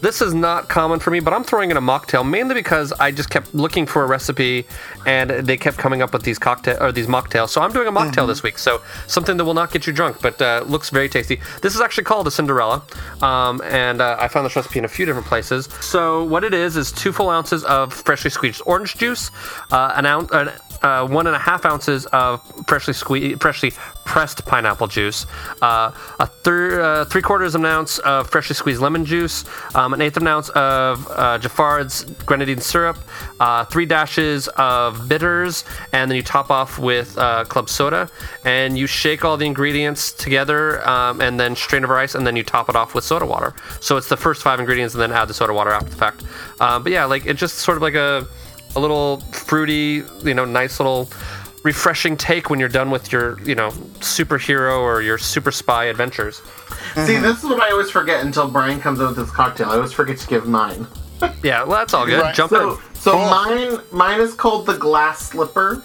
[0.00, 3.10] this is not common for me, but I'm throwing in a mocktail mainly because I
[3.10, 4.66] just kept looking for a recipe,
[5.06, 7.50] and they kept coming up with these cocktail or these mocktails.
[7.50, 8.58] So I'm doing a mocktail this week.
[8.58, 11.40] So something that will not get you drunk, but uh, looks very tasty.
[11.62, 12.82] This is actually called a Cinderella,
[13.22, 15.68] um, and uh, I found this recipe in a few different places.
[15.80, 19.30] So what it is is two full ounces of freshly squeezed orange juice,
[19.70, 20.30] uh, an ounce.
[20.32, 20.50] An,
[20.82, 23.72] uh, one and a half ounces of freshly squeezed, freshly
[24.04, 25.26] pressed pineapple juice,
[25.62, 29.92] uh, a thir- uh, three quarters of an ounce of freshly squeezed lemon juice, um,
[29.94, 32.98] an eighth of an ounce of uh, Jaffard's grenadine syrup,
[33.38, 38.10] uh, three dashes of bitters, and then you top off with uh, club soda,
[38.44, 42.34] and you shake all the ingredients together, um, and then strain over ice, and then
[42.34, 43.54] you top it off with soda water.
[43.80, 46.24] So it's the first five ingredients, and then add the soda water after the fact.
[46.58, 48.26] But yeah, like it's just sort of like a
[48.76, 51.08] a little fruity, you know, nice little
[51.62, 56.40] refreshing take when you're done with your, you know, superhero or your super spy adventures.
[56.94, 59.68] See, this is what I always forget until Brian comes out with this cocktail.
[59.68, 60.86] I always forget to give mine.
[61.42, 62.18] Yeah, well, that's all good.
[62.22, 62.34] Right.
[62.34, 62.94] Jump So, in.
[62.94, 65.82] so mine, mine is called the Glass Slipper,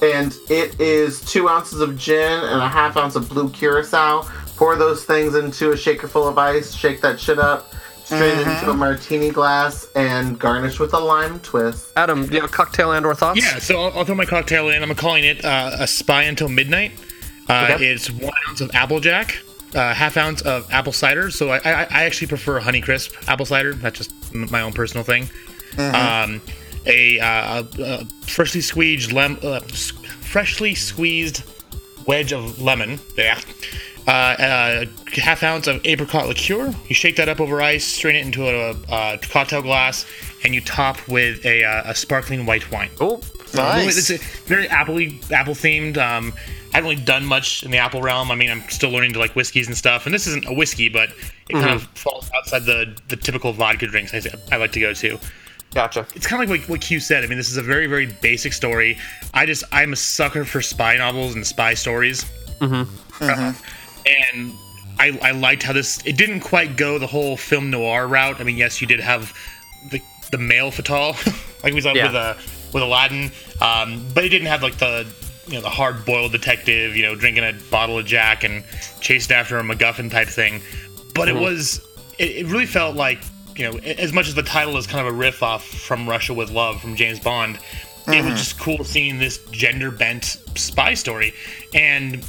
[0.00, 4.22] and it is two ounces of gin and a half ounce of blue curacao.
[4.56, 6.72] Pour those things into a shaker full of ice.
[6.74, 7.70] Shake that shit up.
[8.04, 11.88] Strain it into a martini glass and garnish with a lime twist.
[11.96, 13.40] Adam, do you have a cocktail and or thoughts?
[13.40, 14.82] Yeah, so I'll, I'll throw my cocktail in.
[14.82, 16.92] I'm calling it uh, a Spy Until Midnight.
[17.48, 17.86] Uh, Okay.
[17.92, 19.36] It's one ounce of Applejack,
[19.74, 21.30] uh, half ounce of apple cider.
[21.30, 23.72] So I, I, I actually prefer Honeycrisp apple cider.
[23.74, 25.28] That's just my own personal thing.
[25.78, 26.40] Um,
[26.86, 29.90] a, uh, a, a freshly squeezed lem, uh, s-
[30.20, 31.42] freshly squeezed
[32.06, 32.98] wedge of lemon.
[33.16, 33.40] Yeah.
[34.06, 34.84] Uh,
[35.16, 36.74] a half ounce of apricot liqueur.
[36.88, 40.06] You shake that up over ice, strain it into a, uh cocktail glass,
[40.44, 42.90] and you top with a, uh, a sparkling white wine.
[43.00, 43.20] Oh,
[43.54, 44.10] Nice.
[44.10, 44.16] It's a
[44.48, 44.98] very apple
[45.30, 45.98] apple themed.
[45.98, 46.32] Um,
[46.72, 48.30] I haven't really done much in the apple realm.
[48.30, 50.06] I mean, I'm still learning to like whiskeys and stuff.
[50.06, 51.10] And this isn't a whiskey, but
[51.50, 54.94] it kind of falls outside the the typical vodka drinks I, I like to go
[54.94, 55.18] to.
[55.74, 56.06] gotcha.
[56.14, 57.24] It's kind of like what, what Q said.
[57.24, 58.96] I mean, this is a very very basic story.
[59.34, 62.24] I just I'm a sucker for spy novels and spy stories.
[63.20, 63.52] Uh,
[64.06, 64.52] and
[64.98, 68.40] I, I liked how this it didn't quite go the whole film noir route.
[68.40, 69.36] I mean, yes, you did have
[69.90, 70.00] the
[70.30, 71.16] the male fatal,
[71.64, 72.06] like we saw Yeah.
[72.06, 72.34] with uh,
[72.72, 73.30] with Aladdin,
[73.60, 75.06] um, but it didn't have like the
[75.46, 78.64] you know the hard boiled detective, you know, drinking a bottle of Jack and
[79.00, 80.60] chasing after a MacGuffin type thing.
[81.14, 81.80] But it was
[82.18, 83.18] it, it really felt like
[83.56, 86.32] you know as much as the title is kind of a riff off from Russia
[86.34, 87.58] with Love from James Bond.
[88.08, 90.24] It was just cool seeing this gender bent
[90.56, 91.34] spy story
[91.72, 92.24] and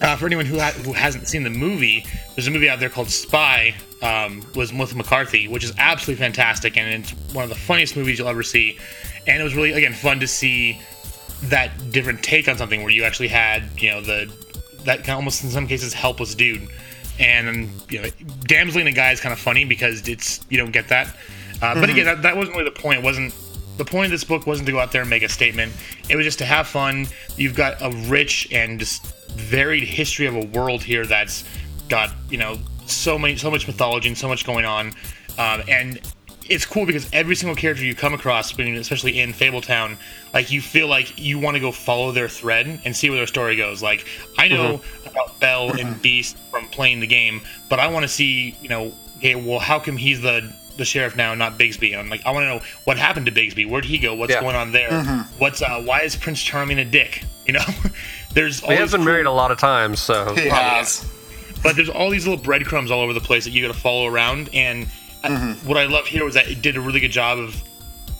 [0.00, 2.88] uh, for anyone who ha- who hasn't seen the movie, there's a movie out there
[2.90, 3.74] called Spy.
[4.02, 8.18] Um, was Melissa McCarthy, which is absolutely fantastic, and it's one of the funniest movies
[8.18, 8.78] you'll ever see.
[9.26, 10.78] And it was really again fun to see
[11.44, 14.30] that different take on something where you actually had you know the
[14.84, 16.68] that kind of almost in some cases helpless dude,
[17.18, 18.08] and you know
[18.46, 21.16] damseling a guy is kind of funny because it's you don't get that.
[21.62, 22.98] Uh, But again, that, that wasn't really the point.
[22.98, 23.32] It wasn't
[23.78, 25.72] the point of this book wasn't to go out there and make a statement.
[26.10, 27.06] It was just to have fun.
[27.36, 31.44] You've got a rich and just varied history of a world here that's
[31.88, 34.88] got you know so many so much mythology and so much going on,
[35.38, 36.00] um, and
[36.48, 39.96] it's cool because every single character you come across, especially in Fabletown,
[40.32, 43.26] like you feel like you want to go follow their thread and see where their
[43.26, 43.82] story goes.
[43.82, 44.06] Like
[44.38, 48.56] I know about Belle and Beast from playing the game, but I want to see
[48.60, 51.90] you know, okay, well, how come he's the the sheriff now, not Bigby?
[51.92, 53.68] And I'm like, I want to know what happened to Bigby.
[53.68, 54.14] Where'd he go?
[54.14, 54.40] What's Yeah.
[54.40, 55.02] going on there?
[55.38, 57.24] What's uh, why is Prince Charming a dick?
[57.46, 57.64] You know,
[58.32, 61.04] there's all He these has been cool- married a lot of times, so He has.
[61.62, 64.06] but there's all these little breadcrumbs all over the place that you got to follow
[64.06, 64.48] around.
[64.54, 64.86] And
[65.22, 67.62] uh what I love here was that it did a really good job of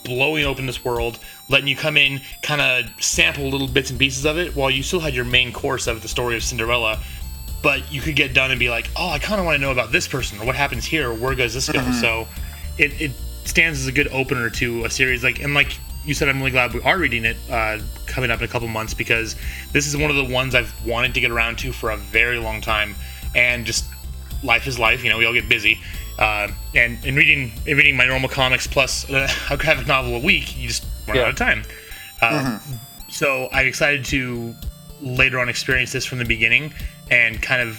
[0.04, 4.26] blowing open this world, letting you come in, kind of sample little bits and pieces
[4.26, 7.00] of it, while you still had your main course of the story of Cinderella.
[7.62, 9.72] But you could get done and be like, oh, I kind of want to know
[9.72, 11.80] about this person, or what happens here, or where does this go.
[11.92, 12.28] So
[12.78, 13.12] it, it
[13.44, 16.50] stands as a good opener to a series like, and like you said, I'm really
[16.50, 19.36] glad we are reading it uh, coming up in a couple months because
[19.72, 22.38] this is one of the ones I've wanted to get around to for a very
[22.38, 22.94] long time,
[23.34, 23.84] and just
[24.42, 25.02] life is life.
[25.02, 25.78] You know, we all get busy,
[26.18, 30.18] uh, and in reading in reading my normal comics plus uh, a graphic novel a
[30.20, 31.22] week, you just run Yeah.
[31.24, 31.62] out of time.
[32.20, 32.58] Uh,
[33.08, 34.54] So I'm excited to
[35.00, 36.74] later on experience this from the beginning
[37.10, 37.76] and kind of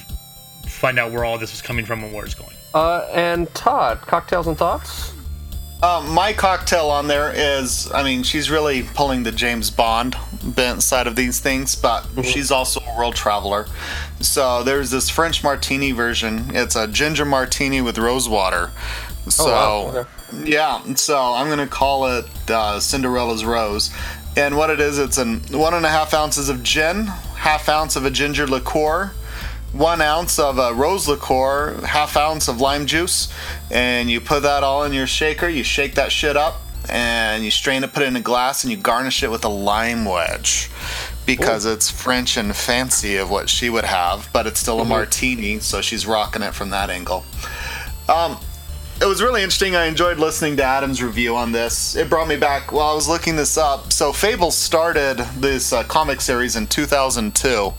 [0.65, 2.54] find out where all this was coming from and where it's going.
[2.75, 5.13] Uh, and Todd, cocktails and thoughts?
[5.81, 10.83] Um, my cocktail on there is, I mean, she's really pulling the James Bond bent
[10.83, 13.67] side of these things, but she's also a world traveler.
[14.19, 16.53] So there's this French martini version.
[16.53, 18.71] It's a ginger martini with rose water.
[19.29, 20.07] So, wow.
[20.43, 23.89] yeah, so I'm going to call it uh, Cinderella's Rose.
[24.35, 27.95] And what it is, it's an one and a half ounces of gin, half ounce
[27.95, 29.13] of a ginger liqueur,
[29.75, 33.27] one ounce of a rose liqueur, half ounce of lime juice,
[33.69, 35.49] and you put that all in your shaker.
[35.49, 38.71] You shake that shit up, and you strain it, put it in a glass, and
[38.71, 40.69] you garnish it with a lime wedge.
[41.25, 45.59] Because it's French and fancy of what she would have, but it's still a martini,
[45.59, 47.25] so she's rocking it from that angle.
[48.07, 48.37] Um,
[49.01, 49.75] it was really interesting.
[49.75, 51.95] I enjoyed listening to Adam's review on this.
[51.95, 53.91] It brought me back while I was looking this up.
[53.91, 57.73] So Fable started this uh, comic series in 2002.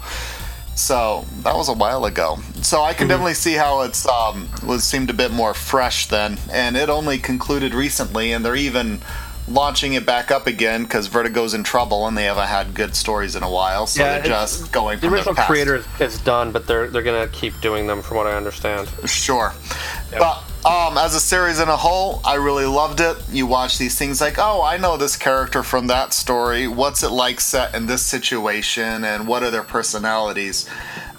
[0.77, 2.39] So that was a while ago.
[2.61, 6.39] So I can definitely see how it's um, was seemed a bit more fresh then,
[6.53, 9.01] and it only concluded recently, and they're even
[9.49, 13.37] launching it back up again because Vertigo's in trouble and they haven't had good stories
[13.37, 13.87] in a while.
[13.87, 17.29] So they're just going The original the creator is, is done, but they're they're gonna
[17.29, 18.89] keep doing them, from what I understand.
[19.07, 19.53] Sure.
[20.11, 23.17] But um, as a series in a whole, I really loved it.
[23.31, 26.67] You watch these things like, oh, I know this character from that story.
[26.69, 30.69] What's it like set in this situation, and what are their personalities?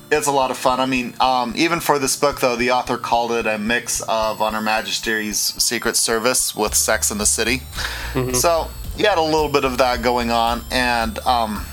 [0.09, 0.79] It's a lot of fun.
[0.79, 4.41] I mean, um, even for this book, though, the author called it a mix of
[4.41, 7.61] On Her Majesty's Secret Service with Sex in the City.
[8.33, 11.65] So you had a little bit of that going on, and um,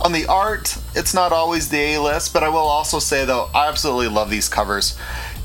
[0.00, 3.50] on the art, it's not always the A list, but I will also say though,
[3.54, 4.96] I absolutely love these covers.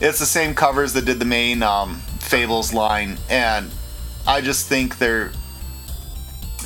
[0.01, 3.71] It's the same covers that did the main um, Fables line, and
[4.27, 5.31] I just think they're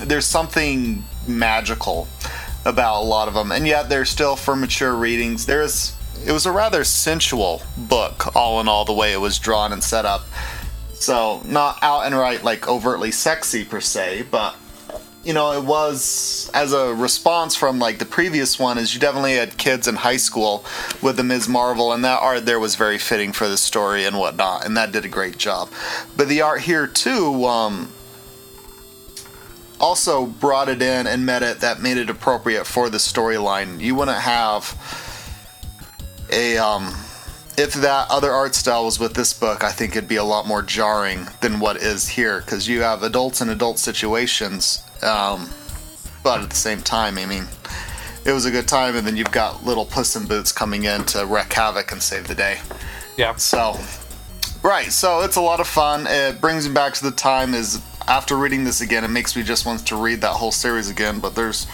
[0.06, 2.08] there's something magical
[2.66, 5.46] about a lot of them, and yet they're still for mature readings.
[5.46, 9.74] There's it was a rather sensual book, all in all, the way it was drawn
[9.74, 10.26] and set up.
[10.94, 14.56] So not out and right like overtly sexy per se, but
[15.24, 19.36] you know, it was as a response from like the previous one is you definitely
[19.36, 20.64] had kids in high school
[21.02, 21.50] with the Ms.
[21.50, 24.92] Marvel and that art there was very fitting for the story and whatnot, and that
[24.92, 25.70] did a great job.
[26.16, 27.92] But the art here too, um
[29.80, 33.80] also brought it in and met it that made it appropriate for the storyline.
[33.80, 34.76] You wouldn't have
[36.32, 36.94] a um
[37.60, 40.48] if that other art style was with this book, I think it'd be a lot
[40.48, 45.50] more jarring than what is here because you have adults in adult situations, um,
[46.24, 47.44] but at the same time, I mean,
[48.26, 51.04] it was a good time, and then you've got little Puss in Boots coming in
[51.06, 52.60] to wreak havoc and save the day.
[53.18, 53.36] Yeah.
[53.36, 53.78] So,
[54.64, 56.08] right, so it's a lot of fun.
[56.08, 57.54] It brings me back to the time.
[57.54, 60.90] Is after reading this again, it makes me just want to read that whole series
[60.90, 61.20] again.
[61.20, 61.68] But there's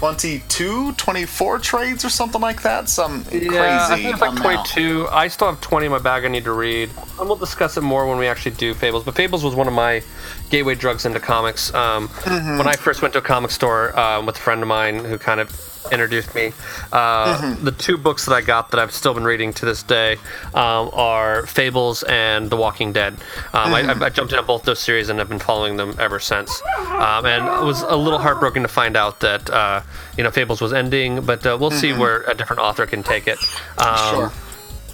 [0.00, 2.88] 22, 24 trades or something like that.
[2.88, 4.66] Some Yeah, I crazy think it's like amount.
[4.68, 5.08] 22.
[5.12, 6.88] I still have 20 in my bag I need to read.
[7.18, 9.04] And we'll discuss it more when we actually do Fables.
[9.04, 10.02] But Fables was one of my
[10.48, 11.72] gateway drugs into comics.
[11.74, 12.58] Um, Mm-hmm.
[12.58, 15.18] When I first went to a comic store um, with a friend of mine who
[15.18, 15.50] kind of
[15.90, 16.52] introduced me,
[16.92, 17.64] uh, Mm-hmm.
[17.64, 20.14] the two books that I got that I've still been reading to this day
[20.54, 23.14] um, are Fables and The Walking Dead.
[23.54, 24.02] Um, Mm-hmm.
[24.02, 26.60] I, I jumped into both those series and have been following them ever since.
[26.78, 29.82] Um, and I was a little heartbroken to find out that uh,
[30.16, 33.26] you know Fables was ending, but uh, we'll see where a different author can take
[33.26, 33.38] it.
[33.78, 34.16] Um, Mm-hmm.
[34.16, 34.32] Sure.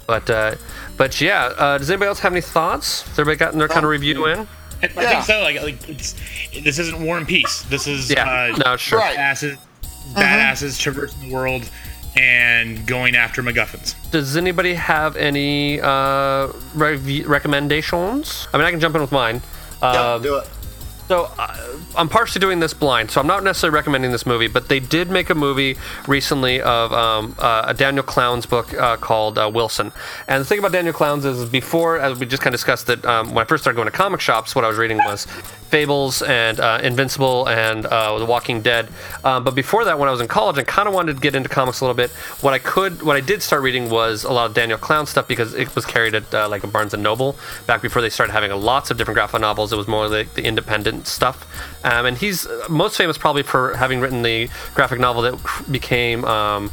[0.07, 0.55] But uh,
[0.95, 3.01] but yeah, uh, does anybody else have any thoughts?
[3.01, 4.39] Has everybody gotten their kind of review in?
[4.39, 4.45] I,
[4.85, 5.09] I Yeah.
[5.09, 5.41] think so.
[5.41, 6.15] Like, like it's,
[6.63, 7.63] this isn't War and Peace.
[7.63, 8.23] This is Yeah.
[8.53, 8.99] uh, No, sure.
[8.99, 9.17] Right.
[10.13, 10.19] Badasses,
[10.75, 11.69] badasses traversing the world
[12.15, 13.93] and going after MacGuffins.
[14.11, 18.47] Does anybody have any uh, rev- recommendations?
[18.53, 19.41] I mean, I can jump in with mine.
[19.81, 20.49] Yeah, Um, do it.
[21.07, 21.55] So uh,
[21.95, 25.09] I'm partially doing this blind, so I'm not necessarily recommending this movie, but they did
[25.09, 29.93] make a movie recently of um, uh, a Daniel Clowes book uh, called uh, Wilson.
[30.27, 33.05] And the thing about Daniel Clowes is, before, as we just kind of discussed, that
[33.05, 35.25] um, when I first started going to comic shops, what I was reading was
[35.69, 38.89] Fables and uh, Invincible and uh, The Walking Dead.
[39.23, 41.35] Um, but before that, when I was in college, I kind of wanted to get
[41.35, 42.09] into comics a little bit.
[42.41, 45.27] What I could, what I did start reading was a lot of Daniel Clowes stuff
[45.27, 48.91] because it was carried at like Barnes and Noble back before they started having lots
[48.91, 49.71] of different graphic novels.
[49.71, 51.45] It was more like the independent stuff,
[51.83, 56.25] um, and he's uh, most famous probably for having written the graphic novel that became.
[56.25, 56.71] Um,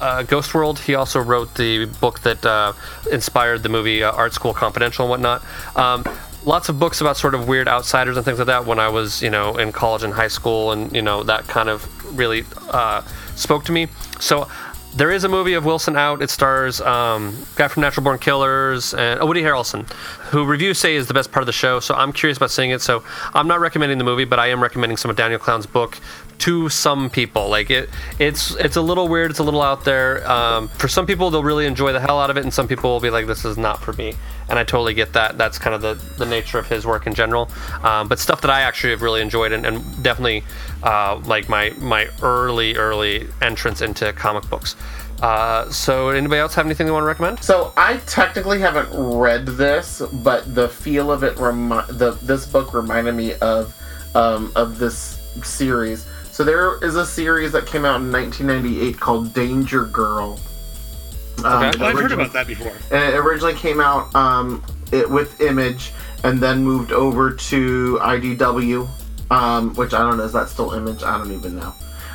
[0.00, 0.78] uh, Ghost World.
[0.78, 2.72] He also wrote the book that uh,
[3.10, 5.42] inspired the movie uh, Art School Confidential and whatnot.
[5.76, 6.04] Um,
[6.44, 9.22] lots of books about sort of weird outsiders and things like that when I was,
[9.22, 13.02] you know, in college and high school, and you know that kind of really uh,
[13.34, 13.88] spoke to me.
[14.20, 14.48] So.
[14.94, 16.22] There is a movie of Wilson out.
[16.22, 19.88] It stars um, guy from Natural Born Killers and oh, Woody Harrelson,
[20.30, 21.78] who reviews say is the best part of the show.
[21.78, 22.80] So I'm curious about seeing it.
[22.80, 25.98] So I'm not recommending the movie, but I am recommending some of Daniel Clowes' book
[26.38, 27.48] to some people.
[27.48, 29.30] Like it, it's it's a little weird.
[29.30, 30.28] It's a little out there.
[30.30, 32.90] Um, for some people, they'll really enjoy the hell out of it, and some people
[32.90, 34.14] will be like, "This is not for me."
[34.48, 35.36] And I totally get that.
[35.36, 37.50] That's kind of the, the nature of his work in general.
[37.82, 40.44] Um, but stuff that I actually have really enjoyed, and, and definitely
[40.82, 44.76] uh, like my my early early entrance into comic books.
[45.20, 47.42] Uh, so, anybody else have anything they want to recommend?
[47.42, 52.72] So I technically haven't read this, but the feel of it remi- the this book
[52.72, 53.74] reminded me of
[54.14, 56.06] um, of this series.
[56.38, 60.38] So there is a series that came out in 1998 called Danger Girl.
[61.42, 61.84] Um, Okay.
[61.84, 62.76] I've heard about that before.
[62.92, 64.62] and it originally came out um,
[64.92, 68.88] it, with Image, and then moved over to IDW,
[69.32, 71.02] um, which I don't know is that still Image?
[71.02, 71.74] I don't even know.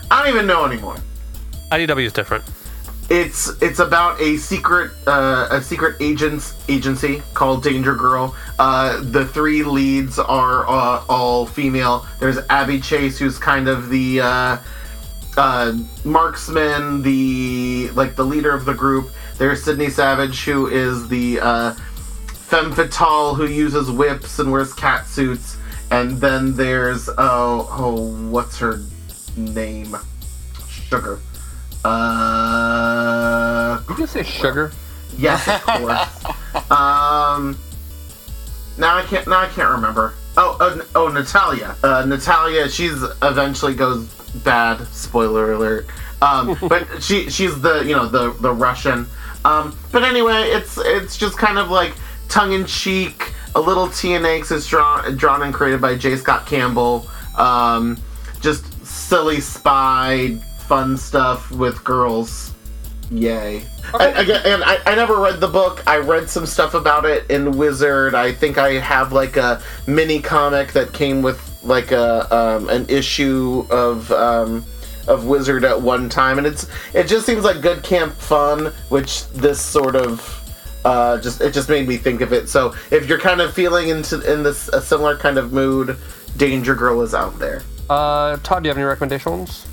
[0.09, 0.95] I don't even know anymore.
[1.74, 2.45] IDW is different.
[3.14, 8.36] It's it's about a secret uh, a secret agents agency called Danger Girl.
[8.57, 12.07] Uh, the three leads are uh, all female.
[12.20, 14.57] There's Abby Chase, who's kind of the uh,
[15.38, 19.11] uh, marksman, the like the leader of the group.
[19.38, 21.74] There's Sydney Savage, who is the uh,
[22.26, 25.57] femme fatale who uses whips and wears cat suits.
[25.91, 28.82] And then there's oh oh what's her
[29.38, 29.95] name?
[30.68, 31.20] Sugar.
[31.86, 32.93] Uh,
[33.89, 34.71] You can say sugar.
[35.17, 36.71] yes, of course.
[36.71, 37.57] um,
[38.77, 39.27] now I can't.
[39.27, 40.13] Now I can't remember.
[40.36, 41.75] Oh, uh, oh, Natalia.
[41.84, 42.69] Uh, Natalia.
[42.69, 44.05] She's eventually goes
[44.43, 44.88] bad.
[44.88, 45.88] Spoiler alert.
[46.21, 49.07] Um, but she she's the you know the the Russian.
[49.45, 51.93] Um, but anyway, it's it's just kind of like
[52.29, 53.34] tongue in cheek.
[53.55, 56.15] A little TNX is drawn drawn and created by J.
[56.15, 57.07] Scott Campbell.
[57.38, 57.97] Um,
[58.41, 62.53] just silly spy fun stuff with girls.
[63.14, 63.64] Yay.
[63.93, 65.84] I, again, and I, I never read the book.
[65.86, 68.16] I read some stuff about it in Wizard.
[68.16, 72.88] I think I have like a mini comic that came with like a um, an
[72.89, 74.66] issue of um,
[75.07, 79.28] of Wizard at one time, and it's it just seems like good camp fun, which
[79.30, 80.41] this sort of
[80.84, 82.49] uh, just it just made me think of it.
[82.49, 85.97] So if you're kind of feeling into in this a similar kind of mood,
[86.38, 87.61] Danger Girl is out there.
[87.91, 89.68] Uh, Todd, do you have any recommendations?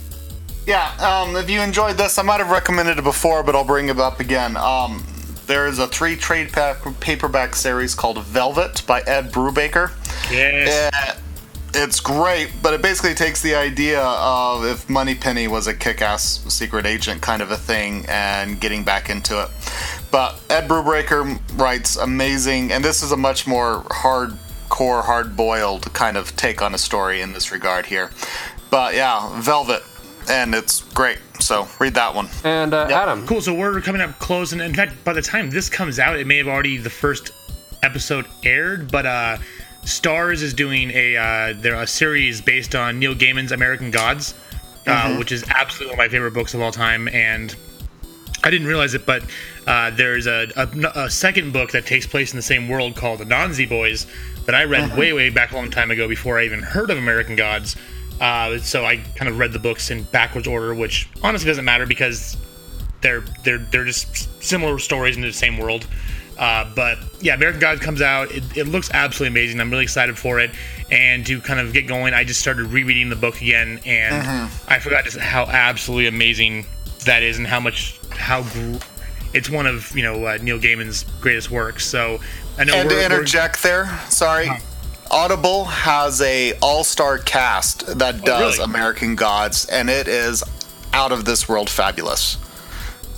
[0.70, 3.88] Yeah, um, if you enjoyed this, I might have recommended it before, but I'll bring
[3.88, 4.56] it up again.
[4.56, 5.04] Um,
[5.48, 9.90] there is a three trade pa- paperback series called Velvet by Ed Brubaker.
[10.30, 10.92] Yes.
[10.94, 11.14] Eh,
[11.74, 16.86] it's great, but it basically takes the idea of if Moneypenny was a kick-ass secret
[16.86, 19.48] agent kind of a thing and getting back into it.
[20.12, 26.36] But Ed Brubaker writes amazing, and this is a much more hardcore, hard-boiled kind of
[26.36, 28.12] take on a story in this regard here.
[28.70, 29.82] But yeah, Velvet,
[30.30, 31.18] and it's great.
[31.40, 32.28] So read that one.
[32.44, 33.26] And uh, Adam.
[33.26, 33.40] Cool.
[33.40, 36.26] So we're coming up close, and in fact, by the time this comes out, it
[36.26, 37.32] may have already the first
[37.82, 38.90] episode aired.
[38.90, 39.38] But uh,
[39.82, 44.34] Starz is doing a uh, they're a series based on Neil Gaiman's American Gods,
[44.86, 47.54] uh, which is absolutely one of my favorite books of all time, and
[48.42, 49.22] I didn't realize it, but
[49.66, 53.18] uh, there's a, a, a second book that takes place in the same world called
[53.18, 54.06] The Anansi Boys
[54.46, 56.96] that I read way, way back a long time ago before I even heard of
[56.96, 57.76] American Gods.
[58.20, 61.86] Uh, so I kind of read the books in backwards order, which honestly doesn't matter
[61.86, 62.36] because
[63.00, 65.86] they're they're they're just similar stories in the same world.
[66.38, 68.30] Uh, but yeah, American Gods comes out.
[68.30, 69.60] It, it looks absolutely amazing.
[69.60, 70.50] I'm really excited for it.
[70.90, 74.78] And to kind of get going, I just started rereading the book again, and I
[74.78, 76.66] forgot just how absolutely amazing
[77.04, 78.78] that is, and how much how gr-
[79.32, 81.86] it's one of you know uh, Neil Gaiman's greatest works.
[81.86, 82.20] So
[82.58, 84.48] I know and to interject there, sorry.
[85.10, 88.70] Audible has a all-star cast that oh, does really?
[88.70, 90.44] American Gods, and it is
[90.92, 92.36] out of this world fabulous.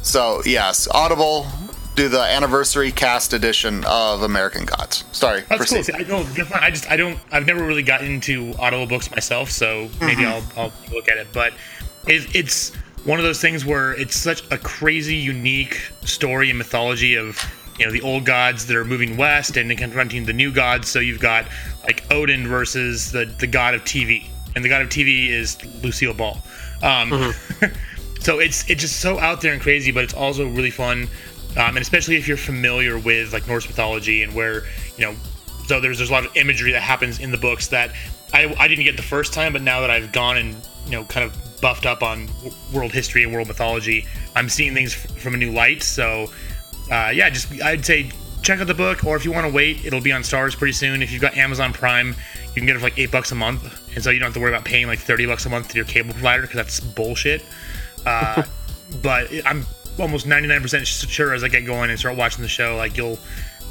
[0.02, 1.46] So yes, Audible
[1.94, 5.04] do the anniversary cast edition of American Gods.
[5.12, 5.58] Sorry, That's cool.
[5.58, 5.84] proceed.
[5.84, 6.04] See, I
[6.44, 6.62] fine.
[6.62, 7.18] I just I don't.
[7.30, 10.58] I've never really gotten into audible books myself, so maybe mm-hmm.
[10.58, 11.28] I'll I'll look at it.
[11.32, 11.52] But
[12.06, 12.74] it, it's
[13.04, 17.38] one of those things where it's such a crazy, unique story and mythology of
[17.82, 20.88] you know the old gods that are moving west and confronting the new gods.
[20.88, 21.48] So you've got
[21.82, 26.14] like Odin versus the the god of TV, and the god of TV is Lucille
[26.14, 26.38] Ball.
[26.80, 27.34] Um,
[28.20, 31.08] so it's it's just so out there and crazy, but it's also really fun,
[31.56, 34.62] um, and especially if you're familiar with like Norse mythology and where
[34.96, 35.16] you know,
[35.66, 37.90] so there's there's a lot of imagery that happens in the books that
[38.32, 40.54] I I didn't get the first time, but now that I've gone and
[40.86, 42.28] you know kind of buffed up on
[42.72, 44.06] world history and world mythology,
[44.36, 45.82] I'm seeing things from a new light.
[45.82, 46.30] So
[46.90, 48.10] uh, yeah, just I'd say
[48.42, 50.72] check out the book, or if you want to wait, it'll be on Starz pretty
[50.72, 51.02] soon.
[51.02, 53.94] If you've got Amazon Prime, you can get it for like eight bucks a month,
[53.94, 55.76] and so you don't have to worry about paying like thirty bucks a month to
[55.76, 57.44] your cable provider because that's bullshit.
[58.04, 58.42] Uh,
[59.02, 59.64] but I'm
[59.98, 63.18] almost 99% sure as I get going and start watching the show, like you'll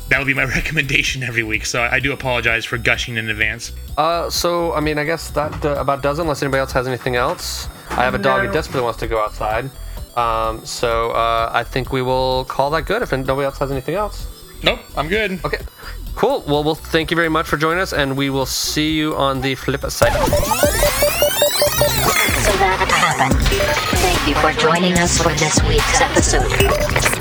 [0.10, 1.66] that'll be my recommendation every week.
[1.66, 3.72] So I do apologize for gushing in advance.
[3.98, 6.88] Uh, so I mean, I guess that uh, about does it, unless anybody else has
[6.88, 7.68] anything else.
[7.90, 9.70] I have a dog who desperately wants to go outside.
[10.16, 13.96] Um, so uh, I think we will call that good if nobody else has anything
[13.96, 14.28] else.
[14.64, 15.44] Nope, I'm good.
[15.44, 15.60] Okay.
[16.16, 16.44] Cool.
[16.48, 19.42] Well, well, thank you very much for joining us, and we will see you on
[19.42, 20.12] the flip side.
[20.12, 20.20] So
[22.58, 23.40] that happened.
[23.98, 27.21] Thank you for joining us for this week's episode.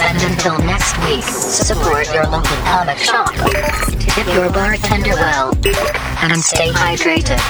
[0.00, 3.32] And until next week, support your local comic shop.
[3.34, 5.52] Tip your bartender well.
[6.22, 7.40] And stay hydrated.